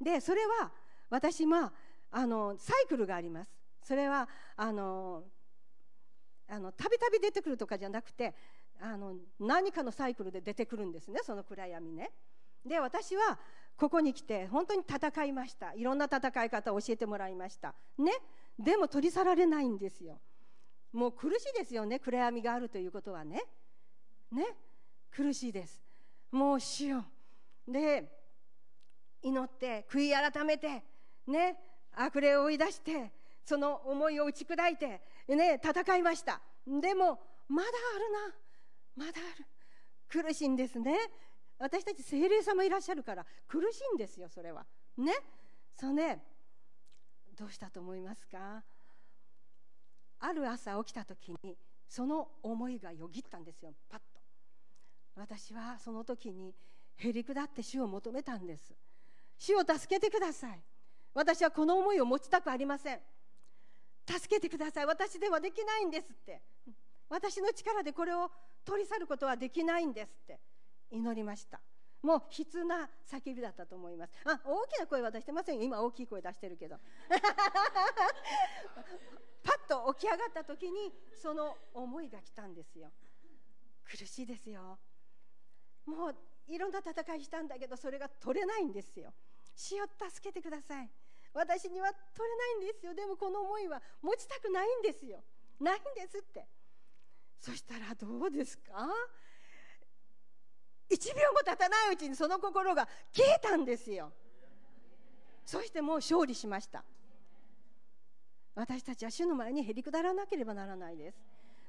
[0.01, 0.71] でそれは
[1.09, 1.71] 私は
[2.11, 3.51] あのサイクルがあります。
[3.83, 5.23] それはあの
[6.47, 8.33] あのたびたび出てくるとかじゃなくて
[8.81, 12.11] あの何かのサイクルで出てくるんですねその暗闇ね。
[12.65, 13.39] で私は
[13.77, 15.73] ここに来て本当に戦いました。
[15.73, 17.75] いろんな戦い方を教えてもらいました。
[17.97, 18.11] ね。
[18.57, 20.19] でも取り去られないんですよ。
[20.91, 23.43] もう苦しいですよね暗闇があるということはね。
[24.31, 24.45] ね。
[25.11, 25.81] 苦しいです。
[26.31, 27.05] もうしよ。
[27.67, 28.18] うで
[29.21, 30.83] 祈って悔い改めて
[31.27, 31.57] ね
[31.93, 33.11] 悪霊を追い出して
[33.43, 36.41] その思いを打ち砕いてね戦いました。
[36.65, 39.05] でもまだあるな。
[39.07, 39.45] まだある。
[40.07, 40.95] 苦しいんですね。
[41.57, 44.65] 私たち精霊様いらっしゃるから苦しいんですよそれは。
[44.97, 45.13] ね。
[45.75, 46.23] そうね
[47.37, 48.63] どうしたと思いますか？
[50.19, 54.19] ある朝起きた時にその思いがよぎったんですよパッと。
[55.15, 56.53] 私はその時に
[56.97, 58.73] へりくだって主を求めたんです。
[59.39, 60.61] 主を助けてください。
[61.13, 62.99] 私はこの思いを持ちたくありません。
[64.05, 64.85] 助けてください。
[64.85, 66.41] 私ではできないんですって。
[67.09, 68.29] 私の力でこれを
[68.65, 70.39] 取り去ることはできないんですって。
[70.91, 71.59] 祈りました。
[72.01, 74.13] もう悲痛な叫びだったと思います。
[74.25, 76.77] あ大きな声は出してません今大きい声出してるけど。
[79.43, 82.91] パッと起き上がった時にその思いが来たんですよ。
[83.83, 84.79] 苦しいですよ。
[85.85, 86.15] もう
[86.47, 89.13] いろんな戦いしたんだけどそれが取れないんですよ。
[89.59, 90.89] 主よ助けてください。
[91.33, 92.93] 私には取れないんですよ。
[92.93, 95.21] でもこの思いは持ちたくないんですよ。
[95.59, 96.47] ないんですって。
[97.41, 98.87] そしたらどうですか
[100.89, 104.13] ？1秒も経たないうちにその心が消えたんですよ。
[105.45, 106.85] そしてもう勝利しました。
[108.55, 111.17] 私たちは主の前にへりくだらなければならないです。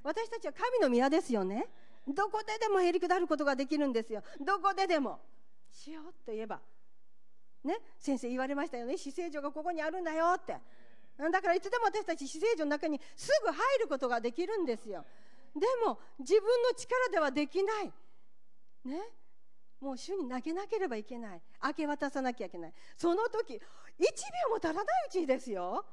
[0.05, 1.67] 私たちは神の宮ですよね。
[2.07, 4.23] どこででもへりくだることができるんですよ。
[4.41, 5.21] どこででも。
[5.73, 6.61] しようと言えば
[7.65, 8.97] ね、先生言われましたよね。
[8.97, 10.57] 死聖所がここにあるんだよって。
[11.19, 15.05] だからいつでも私たち死聖所の中にすぐ入ることができるんですよ。
[15.55, 17.93] でも自分の力ではできない。
[18.85, 19.03] ね。
[19.81, 21.43] もう主に投げなければいけない。
[21.63, 22.73] 明け渡さなきゃいけない。
[22.97, 23.61] その時1秒
[24.51, 25.85] も足らないうちにですよ。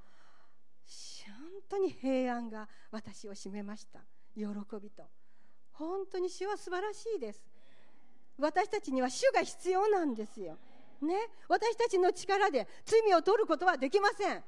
[1.26, 1.36] 本
[1.68, 4.00] 当に平安が私を占めました。
[4.36, 4.46] 喜
[4.82, 5.04] びと。
[5.74, 7.44] 本当に主は素晴らしいです。
[8.38, 10.58] 私たちには主が必要なんですよ。
[11.02, 11.16] ね
[11.48, 14.44] 私たちの力で罪を取ることはできません。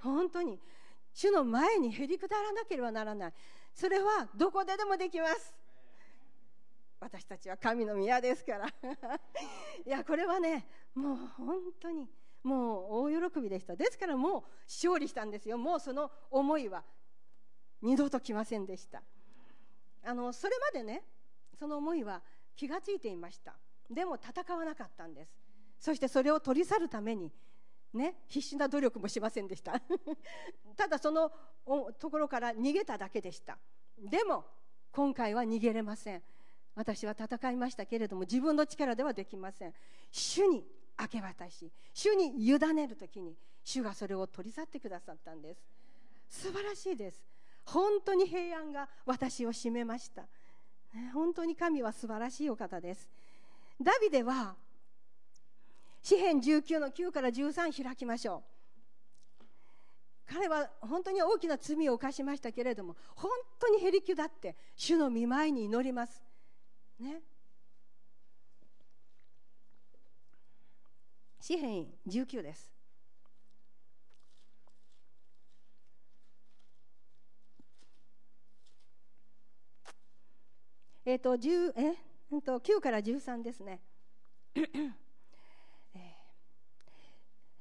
[0.00, 0.60] 本当に。
[1.12, 3.32] 主の前にへりくだらなければならない。
[3.72, 5.54] それはどこででもできます。
[7.00, 8.66] 私たちは神の宮ですから。
[9.86, 12.08] いやこれはねもう本当に
[12.42, 13.76] もう大喜びでした。
[13.76, 15.56] ですからもう勝利したんですよ。
[15.58, 16.84] もうその思いは
[17.82, 19.02] 二度と来ませんでした。
[20.02, 21.04] あのそれまでね
[21.58, 22.22] その思いは
[22.56, 23.54] 気がついていました。
[23.90, 25.43] でも戦わなかったんです。
[25.84, 27.30] そしてそれを取り去るために
[27.92, 29.82] ね必死な努力もしませんでした。
[30.78, 31.30] ただその
[31.98, 33.58] ところから逃げただけでした。
[33.98, 34.46] でも
[34.92, 36.22] 今回は逃げれません。
[36.74, 39.74] 私は戦いましたけれども自分の力ではできません。
[40.10, 40.66] 主に
[40.98, 45.62] 明け渡し主に委ねる時に主がそれを取り去ってくださったんです。
[46.30, 47.22] 素晴らしいです。
[47.66, 50.26] 本当に平安が私を占めました、
[51.12, 53.10] 本当に神は素晴らしいお方です。
[53.78, 54.56] ダビデは
[56.04, 58.44] 詩編19の9から13開きましょ
[59.40, 59.44] う。
[60.26, 66.22] 彼は本当に大きな罪を犯しましたけれども本当にへりくだって主の見舞いに祈ります。
[67.00, 67.22] ね。
[71.40, 72.70] 詩編19です。
[81.06, 81.94] えっ、と10え？
[82.32, 83.80] えー、と9から13ですね、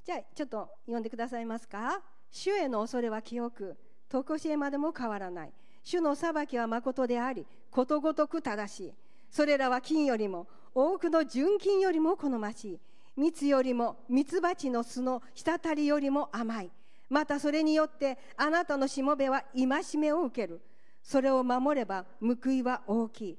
[0.06, 2.02] じゃあちょっと読んでくださいますか？
[2.30, 3.78] 主への恐れは清く
[4.10, 5.54] 常しえまでも変わらない。
[5.82, 8.94] 主の裁きは誠でありことごとく正しい。
[9.32, 12.80] それらは金よりも多くの純金よりも好ましい。
[13.16, 16.72] 蜜よりも蜜蜂の巣の滴りよりも甘い。
[17.10, 20.62] またそれによってあなたのしもべは戒めを受ける。
[21.02, 23.38] それを守れば報いは大きい。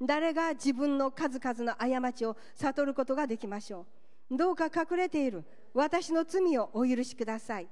[0.00, 3.86] 誰が自分の数々の過ちを悟ることができましょ
[4.30, 4.36] う。
[4.36, 5.44] どうか隠れている。
[5.74, 7.68] 私の罪をお許しください。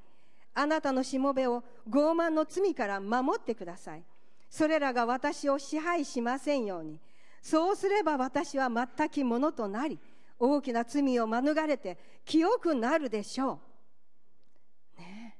[0.54, 4.02] あなたのしもべを傲慢の罪から守ってください。
[4.50, 7.00] それらが私を支配しませんように。
[7.40, 9.98] そうすれば私は全きものとなり
[10.38, 13.60] 大きな罪を免れて清くなるでしょ
[14.98, 15.00] う。
[15.00, 15.36] ね、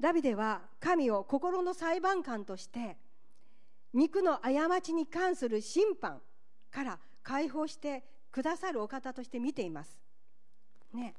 [0.00, 2.96] ダビデは神を心の裁判官として
[3.92, 6.20] 肉の過ちに関する審判
[6.70, 9.98] から解放してくださるお方として見ています。
[10.92, 11.14] ね、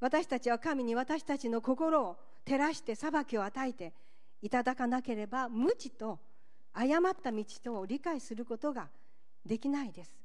[0.00, 3.92] 私たちは神に私たちの心を照らして裁きを与えて
[4.40, 6.18] いただかなければ無知と
[6.72, 8.88] 誤った道とを理解することが
[9.44, 10.22] できないです。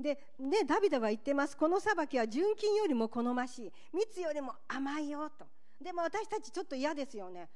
[0.00, 1.56] で、ね、ダビデは言ってます。
[1.56, 3.72] この裁きは純金よりも好ましい。
[3.92, 5.46] 蜜よりも甘いよと。
[5.80, 7.48] でも私たちちょっと嫌ですよね。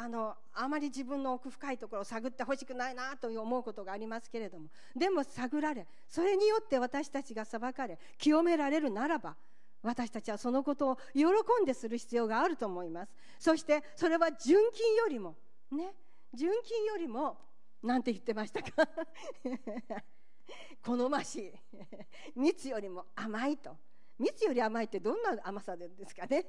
[0.00, 9.34] あのあまり自分の奥深いところを探ってほしくないなと思うことがありますけれどもでも探られそれによって私たちが裁かれ清められるならば
[9.82, 11.24] 私たちはそのことを喜
[11.62, 13.12] んでする必要があると思います。
[13.40, 15.34] そしてそれは純金よりも
[15.72, 15.92] ね
[16.32, 17.36] 純金よりも
[17.82, 18.88] なんて言ってましたか？
[20.84, 21.52] 好ましい。
[22.38, 23.76] 蜜よりも甘いと。
[24.18, 26.44] 蜜より甘いってどんな甘さですかね？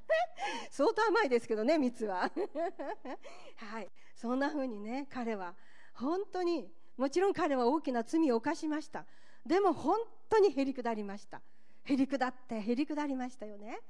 [0.70, 2.30] 相当甘いですけどね蜜は。
[3.56, 3.90] はい。
[4.14, 5.54] そんな風にね彼は。
[5.94, 9.06] 本当にもちろん彼は大きな罪を犯しました。
[9.46, 11.40] でも本当にへりくだりました。
[11.84, 13.80] へりくだってへりくだりましたよね。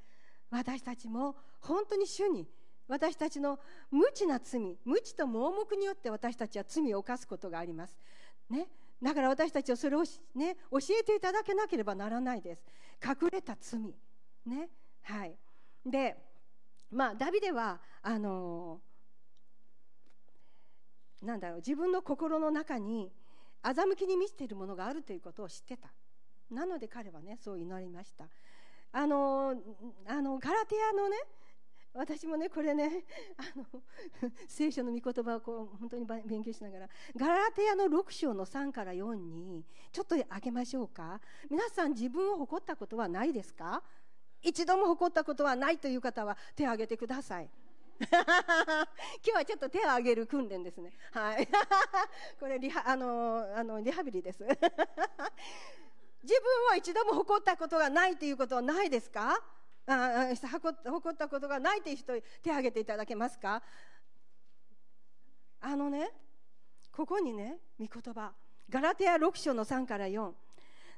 [0.51, 2.49] 私たちも本当に主に
[2.89, 7.97] 私たちの無知な罪無知と盲目によって私たちは罪を犯すことがあります、
[8.49, 8.69] ね、
[9.03, 12.63] だから私たちはそれを、ね、教えていただけなければならないです。
[13.03, 13.81] 隠れた罪。
[14.47, 14.69] ね。
[15.03, 15.37] はい。
[15.87, 16.17] で
[16.91, 18.81] まあダビデはあの、
[21.23, 23.13] なんだろう自分の心の中に
[23.63, 25.91] 欺きに満ちているものがあるということを知ってた。
[26.51, 28.25] なので彼はねそう祈りました。
[28.93, 29.55] あの
[30.07, 31.17] あのガラテヤのね
[31.93, 33.05] 私もねこれね
[33.37, 33.83] あの
[34.47, 41.21] 聖書の御言葉をこう本当に勉強しながらガラテヤの6章の3から4にちょっと開けましょうか。
[41.51, 43.83] 皆さん自分を誇ったことはないですか？
[44.43, 47.51] 一度も誇ったことはないという方は手を挙げてください。
[48.01, 48.09] 今
[49.25, 50.97] 日はちょっと手を挙げる訓練ですね。
[51.13, 51.47] はい。
[52.39, 54.43] これリハあのあのリハビリです。
[54.43, 54.69] 自分
[56.69, 59.43] は一度も誇ったことがないということはないですか？
[59.93, 63.63] あ誇ったことがないという人手を挙げていただけますか
[65.61, 66.11] あのね
[66.93, 68.33] ここにね御言葉
[68.69, 70.31] ガラテヤ6章の3から4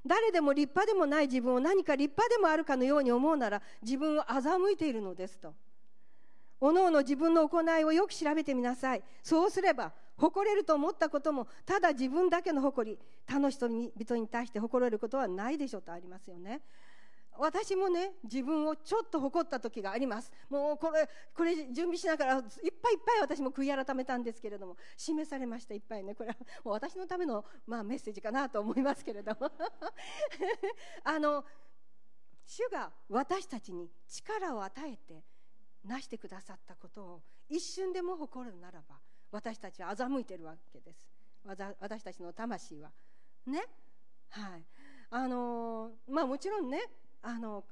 [0.07, 5.55] 誰でも立派でもない自分を何か立派でもあるかのように思うなら自分を欺いているのですと
[6.61, 16.61] おのおの自分の行いをよく調べてみなさいそうすれば誇れると思ったこともただ自分だけの誇り他の人に人に対して誇れることはないでしょうとありますよね
[17.39, 20.31] 私もね自分をちょっと誇った時があります。
[20.51, 26.15] もうこれこれ準備しながらいっぱいいっぱい私も悔い改めたんですけれども示されましたいっぱいね。
[26.15, 29.51] これはもう私のための、まあ、メッセージかなと思いますけれども。
[31.05, 31.45] あの
[32.45, 35.25] 主が私たちに力を与えて
[35.85, 41.09] なしてくださったことを一瞬でも誇るならば私たちは欺いてるわけです。
[41.45, 42.93] 私たちの魂は。
[43.47, 43.65] ね。
[44.31, 44.65] はい。
[45.11, 46.81] あのまあもちろんね
[47.23, 47.65] あの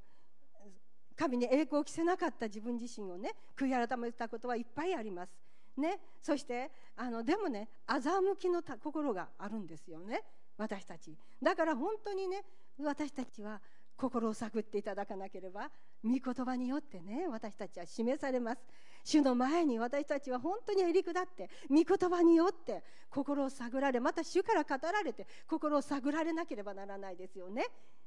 [1.16, 5.32] 神に栄光を着せなかった自分自身をね悔い改めたことはいっぱいあります。
[5.76, 10.22] ね、そしてあのでもね欺きの心があるんですよね。
[10.56, 11.16] 私たち。
[11.42, 12.42] だから本当にね
[12.82, 13.60] 私たちは
[13.96, 15.70] 心を探っていただかなければ
[16.02, 18.60] 御言葉によってね私たちは示されます。
[19.04, 27.66] 主の前に私たちは本当にへりくだって御言葉によって心を探られまた主から語られて心を探られなければならないですよね。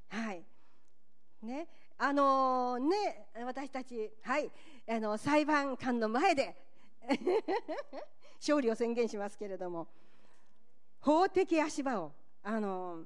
[0.09, 0.43] はい。
[1.43, 4.49] ね、あのー、ね、私たち、はい、
[4.89, 6.55] あの裁判官の前で
[8.39, 9.87] 勝利を宣言しますけれども、
[11.01, 13.03] 法的足場を、あの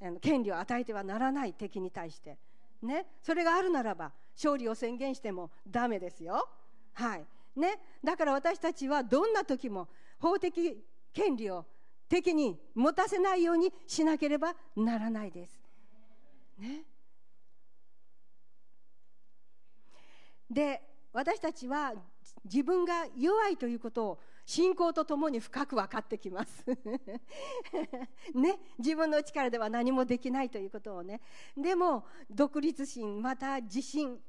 [0.00, 2.38] ー、あの権利を与えてはならない敵に対して、
[2.82, 6.48] ね、それがあるならば、勝利を宣言してもだめですよ。
[6.94, 7.26] はい。
[7.56, 11.66] ね、だから私たちはどんな時も法的権利を
[12.08, 15.60] 敵に持たせないようにしなければならないです。
[16.58, 16.84] ね、
[20.52, 21.92] で私たちは
[22.44, 26.64] 自分が弱いということを信仰とともに深く分かってきます。
[28.34, 31.20] ね、自分の力では何もできないということをね。
[31.56, 34.20] でも独立心また自信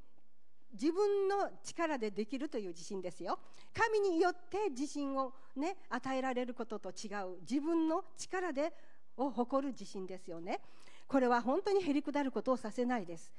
[0.74, 3.40] 自分の力でできるという自信ですよ。
[3.74, 7.40] 神によって自信を、ね、与えられることと違う。
[7.42, 8.74] 自分の力で
[9.18, 10.62] を誇る自信ですよね。
[11.08, 13.32] これは本当にへりくだることをさせないです。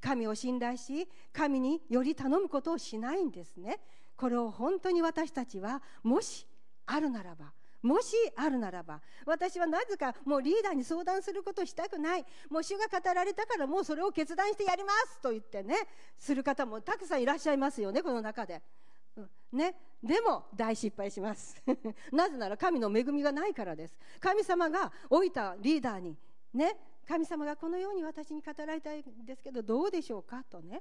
[0.00, 3.80] 神を信頼し神により頼むことをしないんですね。
[4.16, 6.46] これを本当に私たちはもし
[6.86, 12.26] あるならばもしあるならば私はなぜかもうリーダーに相談することをしたくない。
[12.50, 15.20] もう主が語られたからもうそれを決断してやります。
[15.22, 15.74] と言ってね
[16.18, 18.62] する方もたくさんいらっしゃいますよねこの中で。
[19.52, 21.60] ね、でも大失敗します。
[22.12, 23.96] なぜなら神の恵みがないからです。
[24.20, 26.16] 神様が置いたリーダーに
[26.52, 26.76] ね
[27.10, 30.80] 神様がこのように私に語られたいんですけどどうでしょうかとね、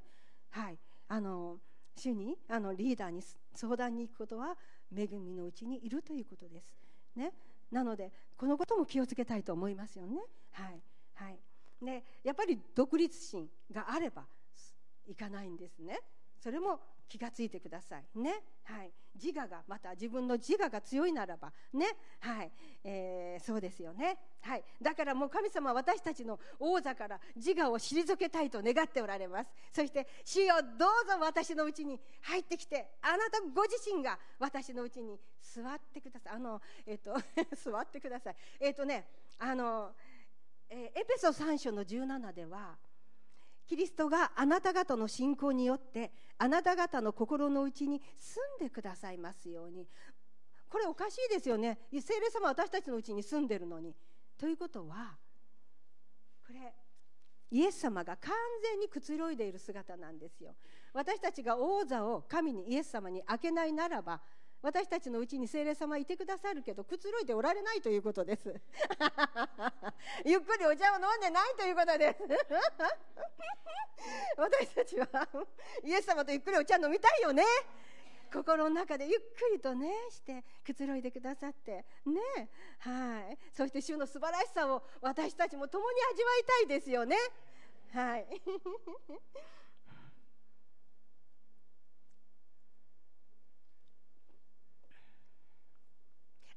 [0.51, 1.57] はい、あの
[1.95, 3.23] 主にあのリーダーに
[3.55, 4.55] 相談に行くことは
[4.95, 6.71] 恵みのうちにいるということです。
[7.15, 7.33] ね、
[7.71, 10.19] なのでこのことも気をつけたいと思いますよね。
[10.51, 10.79] はい
[11.15, 11.39] はい、
[11.83, 14.27] でやっぱり独立心があれば
[15.07, 15.99] いかないんですね。
[16.39, 18.43] それも気がついてくださいね。
[18.63, 21.88] はい、自我がまた自分の自我が強いならばね、
[22.19, 22.52] はい
[22.84, 24.17] えー、そうですよね。
[24.41, 29.49] はい、だからもう神様は私たちの王座から自我を退けたいと願っておられます。
[29.71, 36.34] そして主よどうぞ私のうちに入ってきてあなたご自身が私のうちに座ってください。
[36.34, 38.36] あのえっ、ー、と座ってください。
[38.60, 39.08] えっ、ー、とね
[39.39, 39.93] あの、
[40.69, 42.78] えエペソ3章の17では。
[43.69, 49.88] キリストがあなた方の信仰によってあなた方の心の内に住んでくださいますように。
[50.67, 51.77] これおかしいですよね。
[51.91, 53.95] 聖霊様は私たちのうちに住んでるのに。
[54.39, 55.15] ということは
[56.47, 56.73] これ
[57.51, 60.55] イエス様が完全にくつろいでいる姿なんですよ。
[60.91, 64.19] 私たちが王座を神にイエス様に開けないならば
[64.62, 68.54] 私たちのうちに聖霊様いてくださるけどくつろいでおられないということです。
[70.26, 72.24] ゆっくりお茶を飲んでないということです。
[74.38, 75.08] 私たちは
[75.84, 77.43] イエス様とゆっくりお茶飲みたいよね。
[78.32, 81.86] 心の中でゆっくりとねしてくつろいでくださって。
[82.06, 82.50] ね。
[82.80, 83.38] はい。
[83.54, 87.15] そして主の素晴らしさを私たちも共に味わいたいですよね。
[87.93, 88.28] はい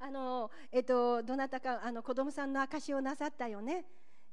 [0.04, 0.50] あの、
[1.22, 3.84] どなたかあの子供さんの証をなさったよね。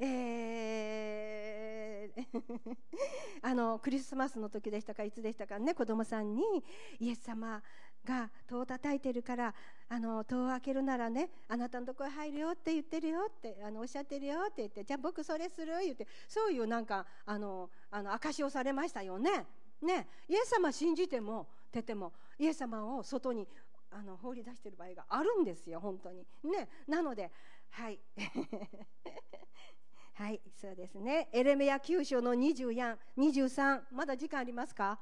[0.01, 2.77] えー、
[3.43, 6.41] あのクリスマスの時でしたかいつでしたかね子供さんに
[6.99, 7.61] イエス様
[8.05, 9.53] が戸を叩いてるから
[9.89, 15.79] あの戸を開けるならねあなたのとこへ入るよって言ってるよってあのおっしゃってるよって言ってじゃあ僕それする？
[15.81, 19.45] 言ってそういうなんかあのあの証しをされましたよね。
[19.81, 23.47] ねイエス様信じてもててもイエス様を外に
[23.91, 26.25] あの放り出してる場合があるんですよ本当に。
[26.43, 26.69] ね。
[26.87, 27.31] なので
[27.71, 27.99] はい。
[30.13, 31.29] はいそうですね。
[31.31, 34.99] エレメヤ9章の2423まだ時間ありますか？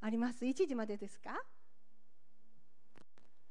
[0.00, 0.44] あります。
[0.44, 1.30] 1時までですか？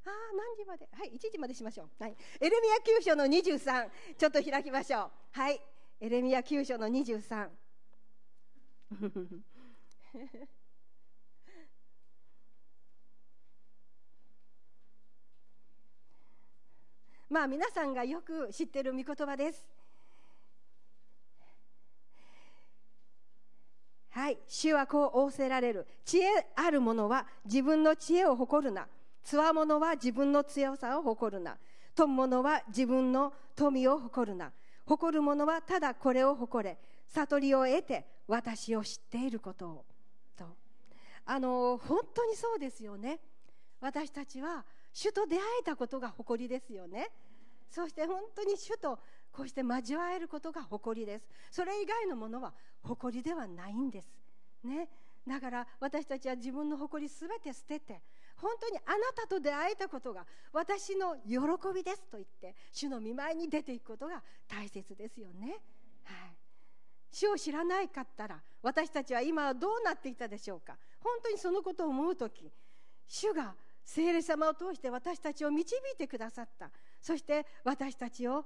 [0.06, 0.88] あ何時まで？
[0.92, 5.12] はい1時までしましょう、はい、エレミア9章の23ちょっと開きましょう。
[5.32, 5.60] はい。
[6.00, 7.50] エレミア9章の23
[17.34, 19.66] まあ皆さんがよく知っている御言葉です。
[24.12, 24.38] はい。
[24.48, 25.88] 主はこう仰せられる。
[26.06, 28.86] 知恵ある者は自分の知恵を誇るな。
[29.24, 31.58] つわものは自分の強さを誇るな。
[31.96, 34.52] 富む者は自分の富を誇るな。
[34.86, 36.78] 誇る者はただこれを誇れ。
[37.08, 39.86] 悟りを得て私を知っていることを。
[40.38, 40.46] と。
[41.26, 43.20] あの本当にそうですよね。
[43.82, 44.64] 私たちは
[44.94, 47.10] 主と出会えたことが誇りですよね。
[47.74, 49.00] そして本当に主と
[49.32, 51.28] こうして交わえることが誇りです。
[51.50, 52.54] それ以外のものは
[52.84, 54.08] 誇りではないんです。
[54.64, 54.88] ね。
[55.28, 58.02] だから私たちは自分の誇りすべて捨てて
[58.36, 61.40] 本当にあなたと出会えたことが私の喜
[61.74, 65.62] びですと言って主の見舞いに出ていくことが大切ですよね、
[66.04, 66.36] はい、
[67.10, 70.78] 主を知らないかったら私たちは今はどうなっていたでしょうか。
[71.00, 72.52] 本当にそのことを思う時
[73.08, 73.56] 主が
[73.86, 76.70] 聖霊様を通して私たちを導いてくださった。
[77.04, 78.46] そして私たちを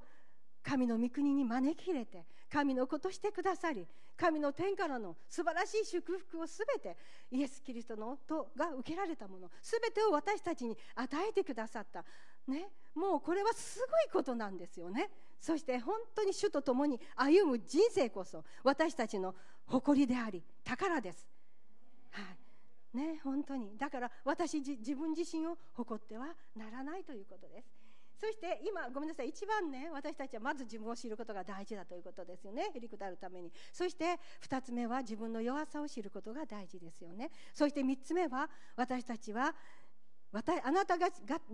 [0.63, 3.85] 神の御国に招き入れて神のことしてくださり
[4.17, 6.97] 神の天からの素晴らしい祝福をすべて
[7.31, 12.03] イエス・キリストのとが受けられたものすべてを私たちに与えてくださった、
[12.47, 19.35] ね、もうこれはすごいことなんですよねそして本当に主と共に歩む人生こそ私たちの
[19.67, 21.27] 誇りであり宝です。
[22.11, 27.76] はいね、本当にだから私自分自身を誇ってはならないということです。
[28.19, 32.71] そして今ごめんなさい一番ね私たちはまず自分を知ることが大事だということですよね。
[32.73, 33.51] へりくだるために。
[33.71, 37.29] そして2つ目は自分の弱さを知ることが大事ですよね。
[37.53, 39.53] そして3つ目は私たちは
[40.33, 41.07] あなたが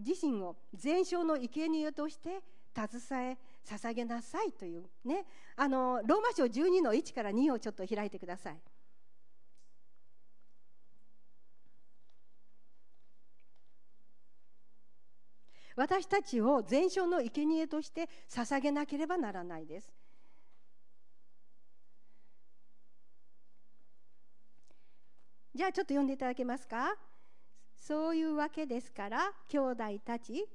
[0.05, 2.41] 自身を全焼の生贄として
[2.75, 5.25] 携え捧げなさいというね。
[5.55, 8.59] あのローマ書12の1から2をちょっと開いてください。
[15.75, 19.91] 私たちを全焼の生贄として捧げなければならないです。
[25.55, 26.95] じゃあちょっと読んでいただけますか？
[27.75, 30.47] そういうわけですから兄弟たち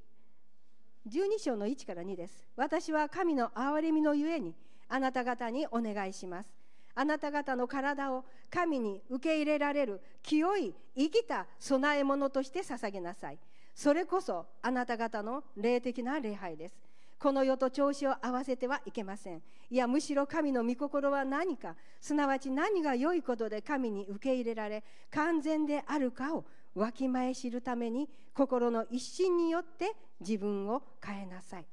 [1.08, 2.44] 12章の1から2です。
[2.56, 4.54] 私は神の憐れみのゆえに
[4.88, 6.48] あなた方にお願いします。
[6.94, 13.38] あなた方の体を神に受け入れられる清い生きた供え物として捧げなさい。
[13.78, 16.74] それこそあなた方の霊的な礼拝です。
[17.16, 19.40] この世と調子を合わせてはいけません。
[19.70, 31.66] いやむしろ神の御心は何かすなわち何が良いことで神に受け入れられ完全であるかをわきまえ知るために心の一心によって自分を変えなさい。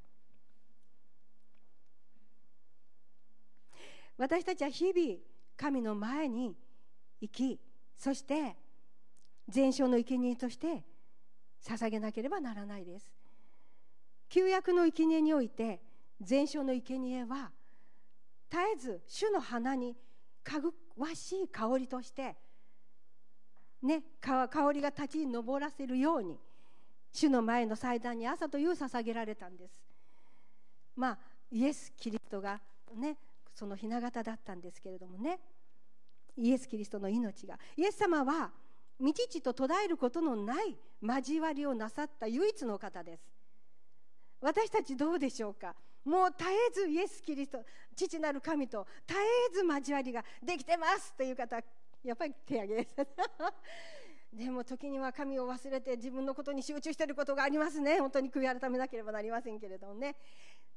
[4.15, 5.17] 私たちは日々
[5.57, 6.55] 神の前に
[7.19, 7.59] 生き
[7.97, 8.55] そして
[9.49, 10.83] 全焼の生贄として
[11.67, 13.11] 捧げなければならないです。
[14.29, 15.81] 旧約の生贄において
[16.21, 17.51] 全焼の生贄は
[18.49, 19.95] 絶えず主の花に
[20.43, 22.35] かぐわしい香りとして
[23.81, 26.39] ね香りが立ち上らせるように
[27.11, 29.73] 主の前の祭壇に朝と夕捧げられたんです。
[30.95, 31.17] まあ
[31.51, 32.59] イエス・キリストが
[32.95, 33.17] ね
[33.53, 35.39] その雛形だったんですけれどもね
[36.35, 37.57] イエス・キリストの命が。
[37.77, 38.51] イエス様は
[38.99, 43.23] 道地と途絶えることのない交わりをなさった唯一の方です。
[44.41, 45.75] 私たちどうでしょうか？
[46.05, 47.59] もう絶えずイエス・キリスト
[47.95, 49.19] 父なる神と絶
[49.51, 51.55] えず交わりができてますという方
[52.03, 52.95] やっぱり手挙げです。
[54.31, 57.99] でも時には神を忘れて自分のことに集中していることがありますね。
[57.99, 60.15] 本当に悔い改めなければなりませんけれどもね。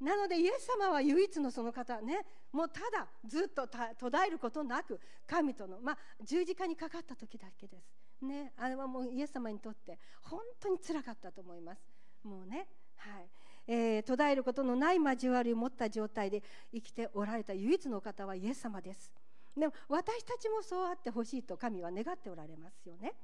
[0.00, 2.24] なのでイエス様は唯一のその方ね。
[2.52, 7.84] もうただずっと途絶えることなく神との、まあ、十字架にかかった時だけです、
[8.22, 11.80] ね、あれはもうイエス様にとって本当につらかったと思います。
[12.24, 12.66] もうね
[12.96, 13.28] はい。
[13.70, 16.42] えー、途絶えることのない交わりを持った状態で
[16.72, 19.12] 生きておられた唯一の方はイエス様です。
[19.56, 23.14] でも私たちもそうあってほしいと神は願っておられますよね。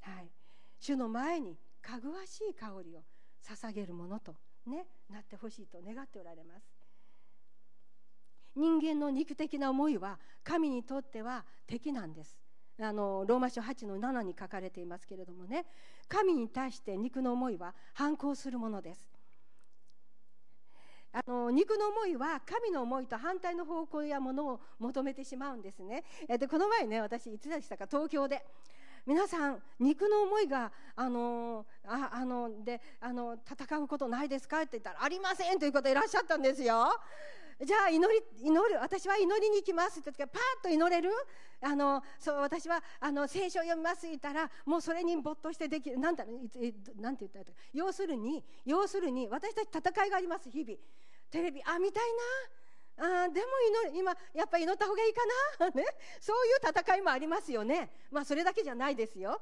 [0.00, 0.28] はい。
[0.80, 3.02] 主の前にかぐわしい香りを
[3.46, 4.34] 捧げるものと
[4.66, 6.64] ね、なってほしいと願っておられます。
[8.56, 12.43] 人間の肉的な思いは神にとっては敵なんです。
[12.80, 15.64] あのローマ書8の7に書かれていますけれどもね。
[16.08, 19.10] 神に対して肉の思いは反抗するものです。
[21.12, 26.02] あの肉の思いは神の思いと反対の方向やものを求めてしまうんですね。
[26.28, 27.86] でこの前ね私いつでしたか？
[27.86, 28.44] 東京で。
[29.06, 34.60] 皆さん肉の思いがあのああのであの戦うことないですか？
[34.60, 36.86] って言ったらありませんという方いらっしゃったんですよ。
[37.62, 41.10] じゃあ祈り祈る私は祈りに行きますって言ってパーッと祈れる？
[41.60, 45.98] あのそう私はあの聖書を読みますって言ったらもうそれに没頭してできる。
[45.98, 50.76] なんだなんて言ったら要するに要するに私たち戦いがあります日々。
[51.30, 52.02] テレビあ見たい
[52.98, 53.24] な。
[53.24, 53.46] あでも
[53.86, 53.98] 祈る。
[53.98, 55.20] 今やっぱり祈った方がいいか
[55.60, 55.84] な、 ね、
[56.20, 57.90] そういう戦いもありますよね。
[58.10, 59.40] まあそれだけじゃないですよ。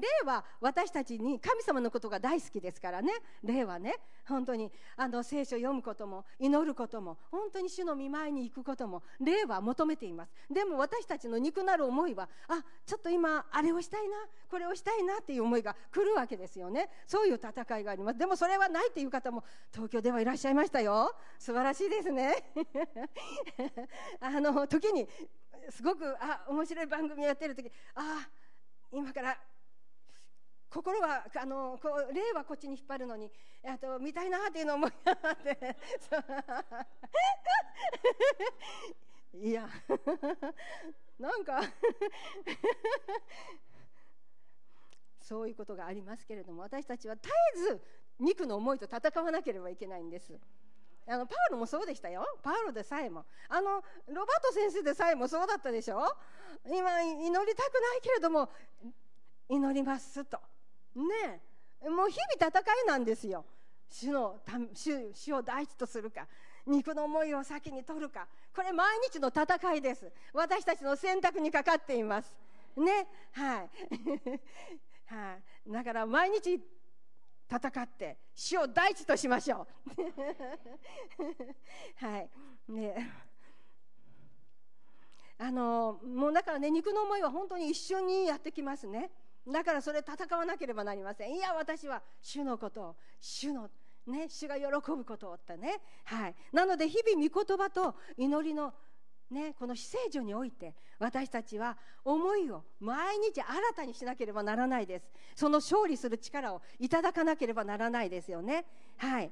[0.00, 3.12] 霊は私たちに神様のことが大好きですからね。
[3.42, 3.96] 霊はね
[4.26, 10.32] 本当にあの聖書を読むことも祈ることも本当に主の見舞いに行くことも霊は求めています。
[10.50, 14.16] でも私たちの肉なる思いはあちょっと今あれをしたいな
[14.48, 16.88] これをしたいなっていう思いが来るわけですよね。
[17.06, 18.18] そういう戦いがあります。
[18.18, 21.14] でもそれはないっていう方も東京ではいらっしゃいましたよ。
[21.38, 22.52] 素晴らしいですね。
[24.20, 25.08] あの時に
[25.70, 28.28] すごくあ面白い番組をやってる時あ
[28.92, 29.38] 今から
[30.70, 33.30] 心はあのこう霊はこっちに引っ張るのに
[33.64, 35.36] あと見たいなっていうのを思いながら
[39.32, 39.68] いや。
[41.18, 41.60] なんか。
[45.20, 47.80] そういうことがありますけれども私たちは絶えず
[48.18, 50.36] 肉の思いと戦わなければいけないんです。
[51.10, 52.24] あのパウロもそうでしたよ。
[52.40, 53.24] パウロでさえも。
[53.48, 56.00] あのロバート先生でさえもそうだったでしょ？
[56.66, 58.48] 今祈りたくないけれども
[59.48, 60.38] 祈りますと。
[60.94, 61.40] ね
[61.82, 63.44] もう日々戦いなんですよ。
[63.90, 64.40] 主の
[64.72, 66.28] 主主を第一とするか
[66.64, 68.28] 肉の思いを先に取るか。
[68.54, 70.12] これ毎日の戦いです。
[70.32, 72.36] 私たちの選択にかかっています。
[72.76, 73.08] ね。
[73.32, 73.70] はい。
[75.12, 75.34] は
[75.66, 76.60] い、だから毎日
[77.50, 79.66] 戦って主を第一としましょ
[79.98, 80.02] う。
[82.06, 82.30] はい。
[82.68, 83.12] ね。
[85.38, 89.10] あのもうだからね肉の思いは本当に一緒にやってきますね。
[89.48, 91.34] だからそれ戦わなければなりません。
[91.34, 93.70] いや私は主のことを主の
[94.06, 95.80] ね主が喜ぶことをってね。
[96.04, 96.34] はい。
[96.52, 98.74] なので日々御言葉と祈りの
[99.30, 105.08] ね、この死聖所において私たちは思いを毎日新たにしなければならないです。
[105.36, 108.64] その勝利する力をいただかなければならないですよね。
[108.96, 109.30] はい。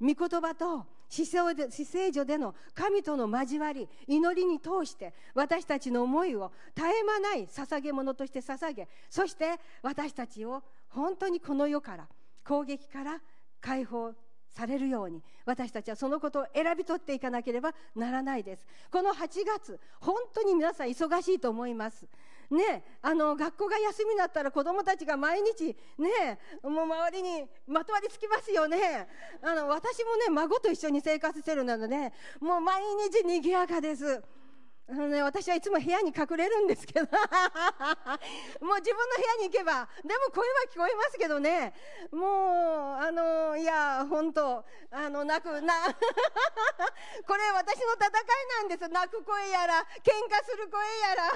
[0.00, 12.08] 御言葉と死聖所での神との交わり祈りに通して私たちの思いを絶え間ない捧げ物として捧げそして私たちを本当にこの世から
[12.44, 13.20] 攻撃から
[13.60, 14.12] 解放
[14.54, 18.66] されるように私たちはそのことを選び取っていかなければならないです。
[18.90, 22.06] この8月本当に皆さん忙しいと思います。
[22.50, 29.08] ねあの学校が休みになったら子どもたちが毎日ねもう周りにまとわりつきますよね。
[29.42, 34.22] あの私もね孫と一緒に生活してるのでねもう毎日賑やかです。
[34.86, 37.06] あのね、私はいつも部屋に隠れるんですけど。
[38.60, 41.72] もう自分の部屋に行けばでも声は聞こえますけどね。
[42.12, 45.74] もうあのいや本当あの泣くな
[47.26, 48.86] これ私の戦いなんです。
[48.88, 51.32] 泣く声やら喧嘩する声やら。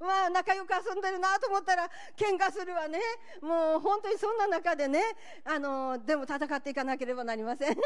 [0.06, 3.00] まあ仲良く遊んでるなと思ったら喧嘩するわね。
[3.40, 7.76] もう本当にそんな中でねあのでも戦っていかなければなりません。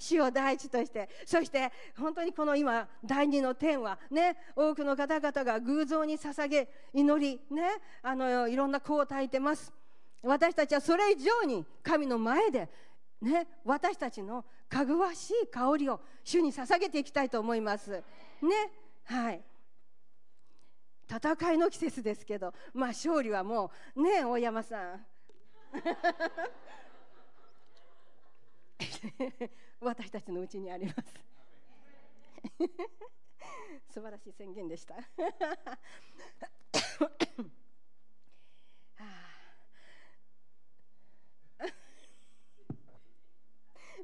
[0.00, 7.62] 主を第一としてそして本当にこの今第二の天はね多くの方々が偶像に捧げ祈りね
[8.02, 9.72] あのいろんな子を焚いてます。
[10.22, 12.68] 私たちはそれ以上に神の前で
[13.20, 17.90] ね私たちのかぐわしい香りを主に捧げていきたいと思います。
[17.90, 18.02] ね
[19.04, 19.42] はい。
[21.10, 25.06] 戦いの季節ですけどまあ勝利はもうね大山さん。
[29.80, 30.98] 私たちのうちにあります。
[33.88, 34.96] 素晴らしい宣言でした。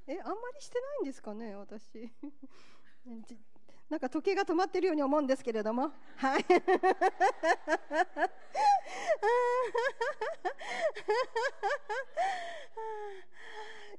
[0.07, 2.11] えあんまりしてないんですかね私。
[3.95, 5.93] なんか時計が止まってるように思うんですけれども。
[6.17, 6.45] はい。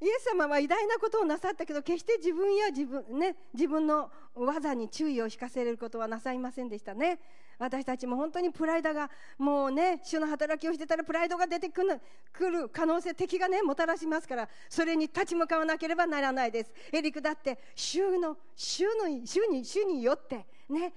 [0.02, 7.18] イエス様は偉大なことをなさったけど決して自分や自分,、ね、自分の技に注意を引かせることはなさいませんでしたね。
[7.58, 12.02] 私たちも本当にプライドがもうね主の働きをしてたらプライドが出てくる
[12.34, 16.74] くる可能性敵がねもたらしますからそれに立ち向かわなければならないです。
[16.92, 20.94] エリクだって主の主の主に主によってね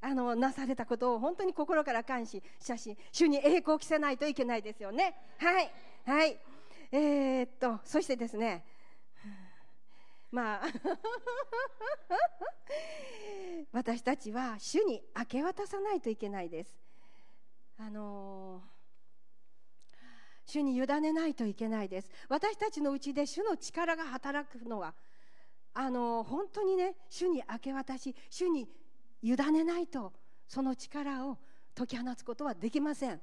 [0.00, 2.40] あのなされたことを本当に心から感謝
[2.76, 5.14] し主に栄光を着せないといけないですよね。
[5.38, 5.70] はい。
[6.04, 6.38] はい。
[6.92, 8.64] えー、っとそしてですね
[10.30, 10.62] まあ
[13.72, 16.76] 私たちは主に明け渡さないといけないです。
[17.78, 18.62] あの
[20.46, 22.10] 主に委ねないといけないです。
[22.28, 24.94] 私たちのうちで主の力が働くのは
[25.74, 28.68] あの本当にね主に明け渡し主に
[29.22, 30.12] 委ねないと
[30.46, 31.38] その力を
[31.74, 33.20] 解き放つことはできません。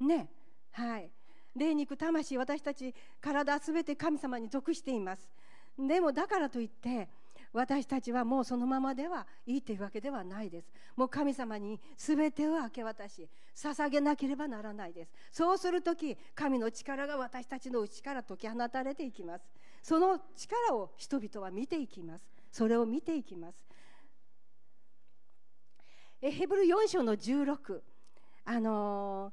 [0.00, 0.28] ね
[0.72, 1.10] はい。
[1.54, 5.30] 霊肉魂私たち体すべて神様に属しています。
[5.78, 7.08] でもだからといって
[7.52, 10.72] 私たちはもうそのままではいいというわけではないです。
[10.96, 15.12] もう神様に全てを明け渡し捧げなければならないです。
[15.30, 19.44] そうする時神の力が私たちの内から解き放たれていきます。
[19.82, 22.24] その力を人々は見ていきます。
[22.50, 23.66] それを見ていきます。
[26.20, 27.82] えヘブル4章の16
[28.44, 29.32] あの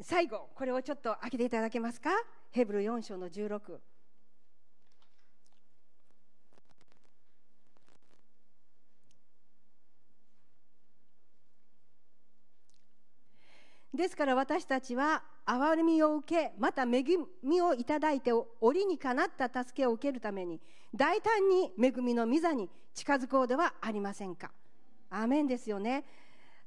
[0.00, 2.10] ー、最後これをちょっと開けていただけますか？
[2.50, 3.80] ヘブル4章の16
[13.94, 17.04] ですから私たちは憐れみを受けまた恵
[17.42, 20.60] みをいただいて折にかなった助けを受けるために
[20.94, 24.50] 大胆に恵みの御座に近づこうではありませんか。
[25.10, 26.04] アーメンですよね。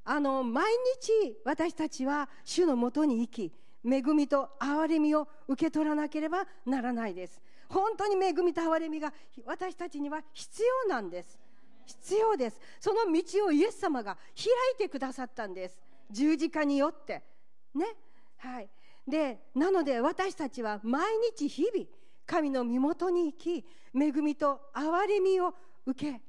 [0.04, 0.64] あの毎
[1.00, 3.52] 日私たちは主のもとに生き
[3.84, 7.40] 恵みと憐れみを受け取らなければならないです。
[7.68, 9.12] 本当に恵みと憐れみが
[9.46, 11.38] 私たちには必要なんです。
[11.86, 12.60] 必要です。
[12.80, 15.81] その道をイエス様が開いてくださったんです。
[16.12, 17.22] 十字架によって。
[17.74, 17.86] ね。
[18.36, 18.68] はい。
[19.06, 21.04] でなので私たちは毎
[21.36, 21.86] 日日々
[22.24, 25.54] 神の身元に行き恵みと憐れみを
[25.86, 26.20] 受け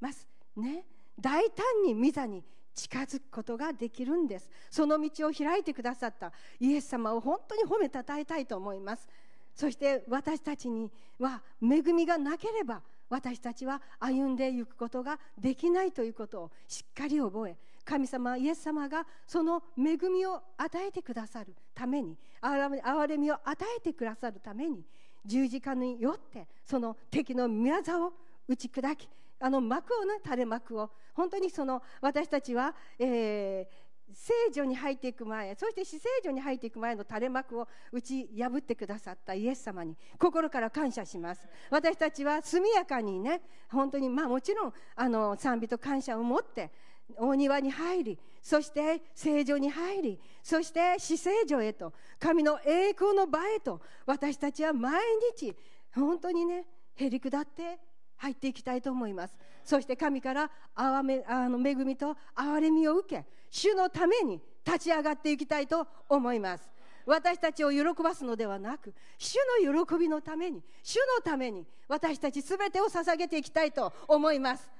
[0.00, 0.84] ますね。
[1.18, 2.44] 大胆に御座に
[2.74, 4.50] 近づくことができるんです。
[4.70, 6.32] その道を開いてくださった。
[6.60, 9.08] イエス様を本当に褒めたたえたいと思います。
[9.54, 17.56] そして私たちには恵みがなければ私たちは歩んでいくことができないということをしっかり覚え
[17.88, 24.84] 神様イエス様がその恵みを与えてくださるために憐れみを与えてくださるために
[25.24, 28.12] 十字架によってその敵の御業を
[28.46, 29.08] 打ち砕き
[29.40, 41.48] あの幕をね垂れ幕を本当にその私たちは、えー、聖女に入っていく前そして死聖女に入っていく前の垂れ幕を打ち破ってくださったイエス様に心から感謝します。
[41.70, 46.70] 私たちは速やかにね本当にまあもちろんあの賛美と感謝を持って
[47.16, 55.00] 大庭に入りそして聖女に入りそして死聖女へと神の栄光の場へと私たちは毎
[55.36, 55.54] 日
[55.94, 57.78] 本当にねへり下って
[58.16, 59.34] 入っていきたいと思います。
[59.64, 66.68] そして神からあめあの恵みと憐れみを受け主のために立ち上がっていきたいと思います。
[67.06, 74.70] 私たちを喜ばすのではなく主の喜びのために主のために私たち全てを捧げていきたいと思います。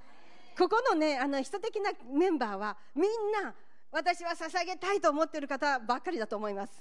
[0.58, 3.10] ここのねあの人的なメンバーはみん
[3.44, 3.54] な
[3.90, 6.72] 私は捧げたいと思っている方ばっかりだと思います。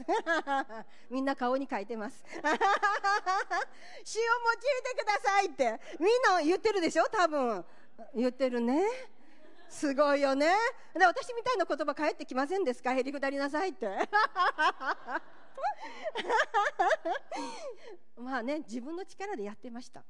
[1.09, 2.21] みんな顔に書いてます。
[2.33, 2.55] 主を用い
[4.83, 7.05] てくださいってみんな言ってるでしょ？
[7.09, 7.63] 多分。
[8.13, 8.83] 言ってるね。
[9.69, 10.53] すごいよね。
[10.93, 12.93] で私みたいな言葉返ってきませんですか？
[12.93, 13.87] へりくだりなさいって。
[18.17, 20.03] まあね自分の力でやってました。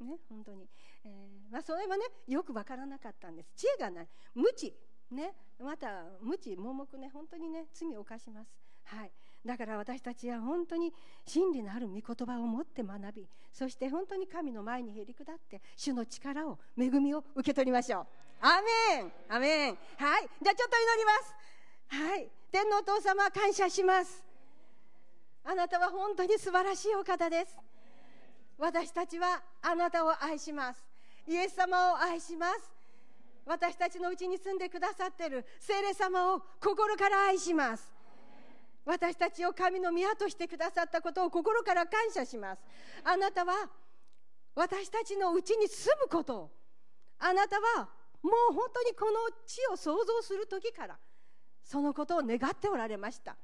[0.00, 0.68] ね本当に。
[1.06, 3.50] えー、まあ、それはねよく分からなかったんです。
[3.56, 4.08] 知恵がない。
[4.34, 4.74] 無知。
[5.10, 5.34] ね。
[5.60, 7.10] また無知盲目ね。
[7.12, 8.50] 本当にね罪を犯します。
[8.84, 9.12] はい。
[9.44, 10.92] だから私たちは本当に
[11.24, 18.06] 真理のある御言葉を持って学びそして本当に神の前にへり下って主の力を恵みを受け取りましょう。
[18.40, 19.12] アメン。
[19.28, 19.78] アメン。
[19.96, 20.28] はい。
[20.42, 21.34] じゃあちょっと祈ります。
[21.88, 22.28] はい。
[22.50, 24.24] 天皇お父様感謝します。
[25.44, 27.56] あなたは本当に素晴らしいお方です。
[28.58, 30.95] 私たちはあなたを愛します。
[31.26, 32.72] イエス様を愛します。
[33.44, 37.94] 私たちのうちに住んでくださっている聖霊様を心から愛します。
[38.84, 42.62] 私たちを神の宮としてくださったことを心から感謝します。
[43.04, 43.68] あなたは
[44.54, 46.50] 私たちのうちに住むことを
[47.18, 47.88] あなたは
[48.22, 49.12] もう本当にこの
[49.46, 50.96] 地を創造する時から
[51.62, 53.36] そのことを願っておられました。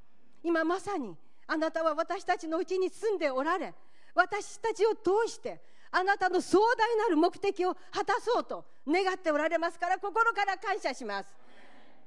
[0.42, 1.16] 今まさに
[1.46, 3.74] あなたは私たちのうちに住んでおられ
[4.14, 5.60] 私たちを通して
[5.92, 11.28] あなたの壮大なる目的を果たそうと願っておられますから心から感謝します。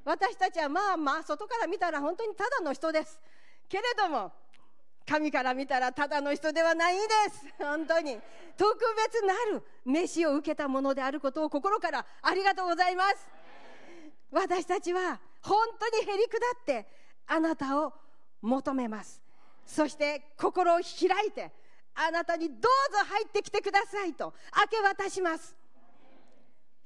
[0.04, 3.20] 私たちはまあまあ外から見たら本当にただの人です。
[3.70, 4.32] けれども
[5.08, 7.46] 神から見たらただの人ではないです。
[7.60, 8.20] 本当に。
[8.58, 13.28] 特別なる飯を受けたものであることを心からありがとうございます。
[14.32, 16.88] 私たちは本当にへり下って
[17.28, 17.94] あなたを
[18.42, 19.22] 求めます。
[19.66, 21.52] そして心を開いて
[21.96, 22.70] あなたにどうぞ
[23.10, 25.56] 入ってきてくださいと明け渡します。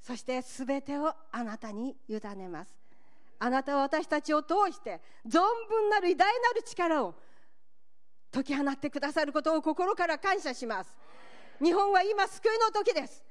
[0.00, 2.72] そしてすべてをあなたに委ねます。
[3.38, 7.14] あなたは私たちを通して存分なる偉大なる力を
[8.32, 10.96] 解き放ってくださることを心から感謝します。
[11.62, 13.24] 日本は今救いの時です。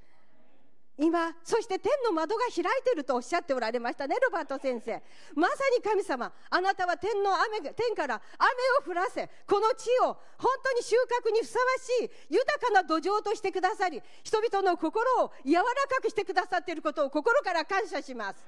[1.01, 5.01] 今そして天の窓が開いているとおっしゃっておられましたねロバート先生。
[5.33, 8.51] まさに神様あなたは天の雨天から雨
[8.85, 11.65] を降らせこの地を本当に収穫にふさわ
[12.03, 18.45] しい豊かな土壌としてくださり人々の心を柔らかくしてくださっていることを心から感謝します。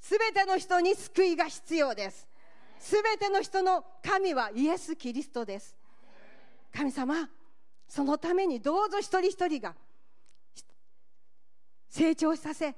[0.00, 2.26] すべての人に救いが必要です。
[2.78, 5.76] すべての人の神はイエス・キリストです。
[6.74, 7.28] 神様
[7.88, 9.74] そのためにどうぞ一人一人が
[11.94, 12.74] 成長させ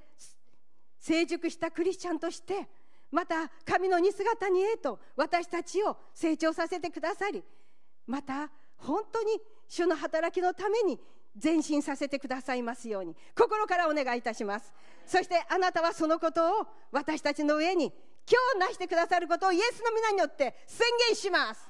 [0.98, 2.68] 成熟したクリスチャンとして
[3.10, 7.42] また神の似姿にへと私たちを成長させてくださり
[8.06, 11.00] また本当に主の働きのために
[11.42, 14.72] 前進させてくださいますように心からお願いいたします。
[15.06, 21.68] そしてあなたはそのことを私たちの上に今日なしてくださることをイエスの皆によって宣言します。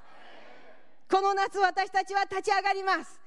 [1.08, 3.25] この夏私たちは立ち上がります。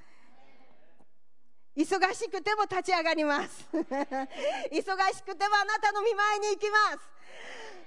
[1.75, 3.67] 忙しくても立ち上がります。
[3.73, 7.19] 忙しくてもあなたの見舞いに行きます。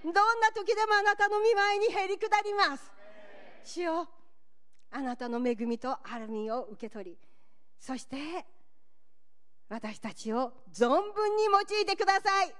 [0.04, 2.90] どんな時でもあなたの見舞いにへり下ります。
[3.64, 4.08] 主よ
[4.90, 7.18] あなたの恵みと歩みを受け取り
[7.78, 8.44] そして
[9.68, 12.54] 私たちを存分に用いてください。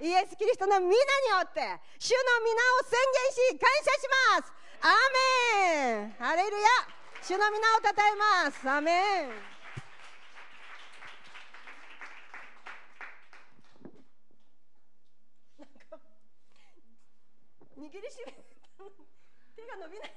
[0.00, 0.98] イエス・キリストの皆によ
[1.42, 1.60] って
[1.98, 4.08] 主の皆を宣言し感謝し
[4.40, 4.52] ます。
[4.82, 4.92] アー
[5.94, 6.10] メン。
[6.18, 6.68] ハレルヤ。
[7.22, 8.68] 主の皆をたたえます。
[8.68, 9.55] アーメン。
[17.76, 18.32] 握りしめ
[19.54, 20.14] 手が伸びない。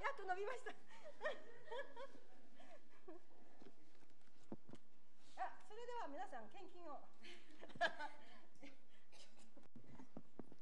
[0.00, 0.70] やっと伸びました。
[5.36, 7.00] あそれでは皆さん献金を。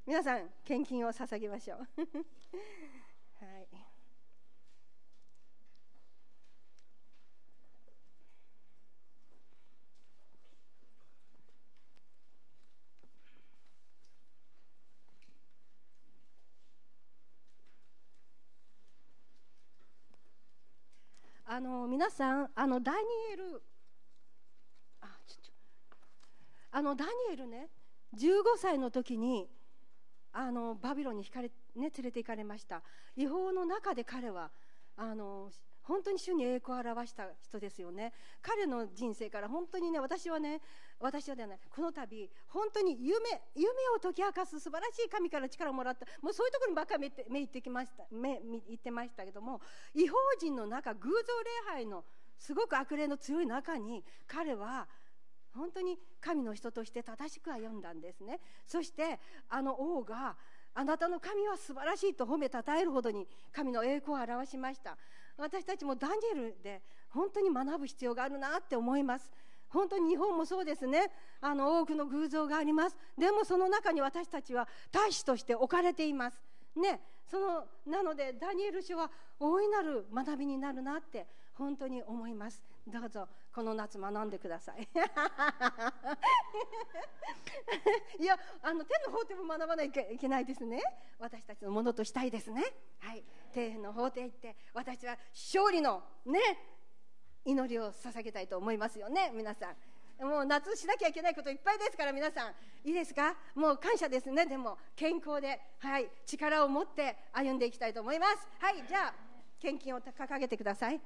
[0.07, 1.85] 皆さん献金を捧げましょうは
[3.61, 3.87] い
[21.49, 22.99] あの皆さんあのダニ
[23.33, 23.63] エル
[25.01, 25.53] あちょちょ
[26.73, 27.69] あのダニエルね
[28.17, 29.47] 15歳の時に
[30.33, 32.83] あのバビロンにかれ、ね、連れて行かれました。
[33.17, 34.51] 違法の中で彼は
[34.97, 35.51] あの
[35.83, 38.13] 本当に主に栄光を表した人ですよね。
[38.43, 40.61] 彼の人生から本当にね私はね
[40.99, 41.59] 私はではない。
[41.71, 43.19] この度本当に夢
[43.55, 46.07] 夢を解き明かす素晴らしい神から力をもらった。
[46.23, 48.05] もうそういうところにばっかり目いってきました。
[48.11, 49.61] 目いってましたけども
[49.95, 52.05] 違法人の中偶像礼拝の
[52.39, 54.87] すごく悪霊の強い中に彼は
[55.55, 58.41] 本当に神の人として正しく歩んだんですね。
[58.67, 59.19] そして
[59.49, 60.37] あの王が
[60.75, 64.97] あなたの神は素晴らしいと褒めたたえるほどに神の栄光を表しました。
[65.39, 69.31] 私たちもダニエルで本当に学ぶ必要があるなって思います。
[69.69, 71.11] 本当に日本もそうですね。
[71.41, 72.97] あの多くの偶像があります。
[73.19, 76.41] でもその中に私たちは大使として置かれています。
[76.77, 77.01] ね。
[77.31, 79.11] そのなのでダニエル書は
[79.41, 82.63] 大いなる学びになるなって本当に思います。
[82.87, 84.87] どうぞこの夏学んでください。
[88.21, 90.81] いやあの天の法廷も学ばないといけないですね。
[91.19, 92.63] 私たちのものとしたいですね。
[93.01, 93.25] はい。
[93.53, 96.76] 天の法廷行って私は勝利のね
[97.47, 99.77] 祈りを捧げたいと思いますよね皆さん。
[100.27, 102.53] もう夏しなきゃいけないこといっぱいですから皆さん。
[102.85, 103.35] いいですか？
[103.55, 104.47] もう感謝ですね。
[104.47, 108.49] でも健康ではい力を持って歩んでいきたいと思います。
[108.59, 109.15] はいじゃあ
[109.61, 111.01] 献金を掲げてください。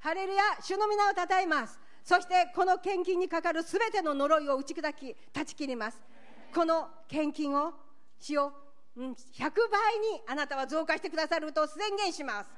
[0.00, 1.78] ハレルヤ主の皆をたたえます。
[2.04, 6.00] そしてこの献金にかかるすべての呪いを打ち砕き断ち切ります。
[6.54, 7.72] この献金を
[8.18, 8.52] しよ
[8.96, 9.12] う、100倍
[9.98, 12.50] にあなたは増加してくださると宣言します。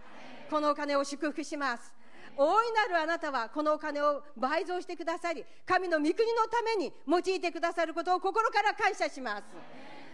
[0.48, 1.99] このお金を祝福します。
[2.36, 9.44] 大いなるあなたはこのお金を倍増してくださり神の御国のために用いてくださることを心から感謝します。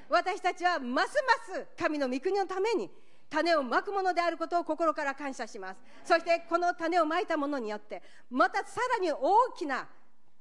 [0.09, 2.89] 私たちはますます神の御国のために
[3.29, 5.81] 種をまくものであることを心から感謝します。
[6.05, 9.89] そしてこの種をまいたものによってまたさらに大きな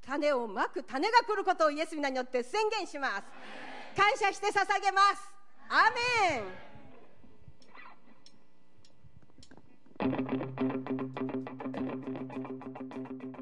[0.04, 3.24] 種をまく種が来ることをイエス皆によって宣言します。
[3.96, 5.36] 感謝して捧げます。
[5.68, 6.38] アメ
[11.32, 11.35] ン。
[12.78, 13.35] thank you